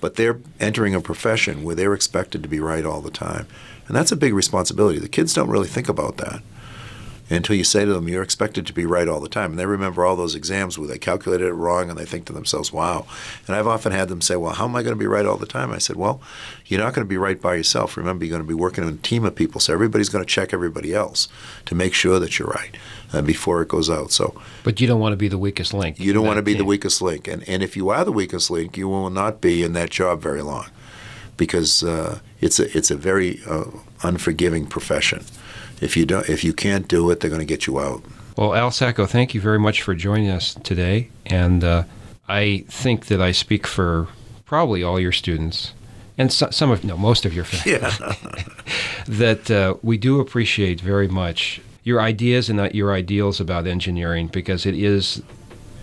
[0.00, 3.46] But they're entering a profession where they're expected to be right all the time.
[3.86, 4.98] And that's a big responsibility.
[4.98, 6.42] The kids don't really think about that
[7.28, 9.50] until you say to them, you're expected to be right all the time.
[9.50, 12.32] And they remember all those exams where they calculated it wrong and they think to
[12.32, 13.06] themselves, wow.
[13.46, 15.36] And I've often had them say, well, how am I going to be right all
[15.36, 15.72] the time?
[15.72, 16.20] I said, well,
[16.66, 17.96] you're not going to be right by yourself.
[17.96, 19.60] Remember, you're going to be working in a team of people.
[19.60, 21.26] So everybody's going to check everybody else
[21.64, 22.76] to make sure that you're right
[23.12, 24.12] uh, before it goes out.
[24.12, 25.98] So But you don't want to be the weakest link.
[25.98, 27.26] you don't want to be the weakest link.
[27.26, 30.22] And, and if you are the weakest link, you will not be in that job
[30.22, 30.66] very long
[31.36, 33.64] because uh, it's, a, it's a very uh,
[34.02, 35.24] unforgiving profession.
[35.80, 38.02] If you, don't, if you can't do it, they're going to get you out.
[38.36, 41.10] Well, Al Sacco, thank you very much for joining us today.
[41.24, 41.84] And uh,
[42.28, 44.08] I think that I speak for
[44.44, 45.72] probably all your students
[46.18, 48.16] and so, some of, no, most of your faculty,
[49.06, 54.64] that uh, we do appreciate very much your ideas and your ideals about engineering because
[54.66, 55.22] it is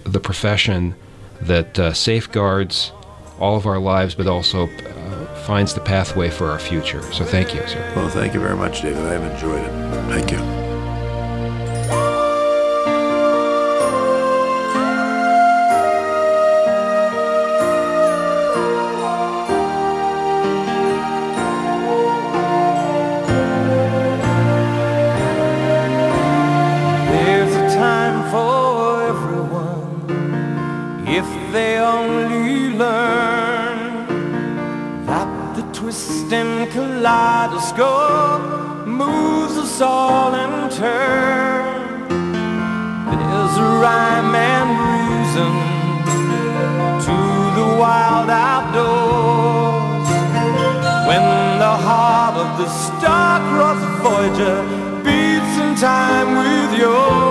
[0.04, 0.96] the profession
[1.42, 2.92] that uh, safeguards
[3.40, 7.02] all of our lives, but also uh, finds the pathway for our future.
[7.12, 7.92] So thank you, sir.
[7.96, 9.04] Well, thank you very much, David.
[9.04, 9.72] I've enjoyed it.
[10.08, 10.38] Thank you.
[27.12, 32.23] There's a time for everyone if they only
[36.34, 42.08] twisting kaleidoscope moves us all in turn.
[42.10, 45.52] There's a rhyme and reason
[47.06, 47.16] to
[47.60, 50.08] the wild outdoors.
[51.08, 51.24] When
[51.60, 54.64] the heart of the star-crossed Voyager
[55.04, 57.23] beats in time with yours.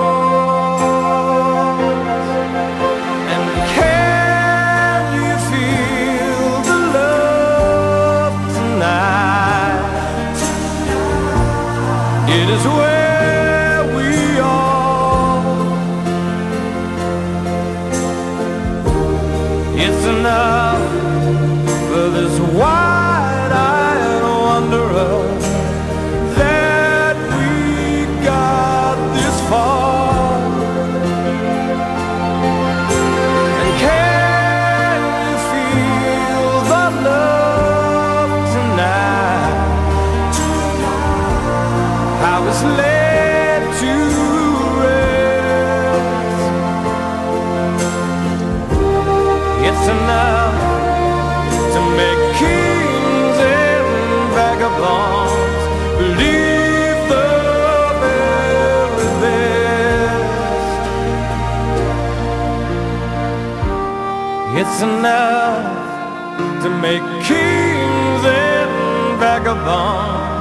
[64.75, 70.32] It's enough to make kings and vagabonds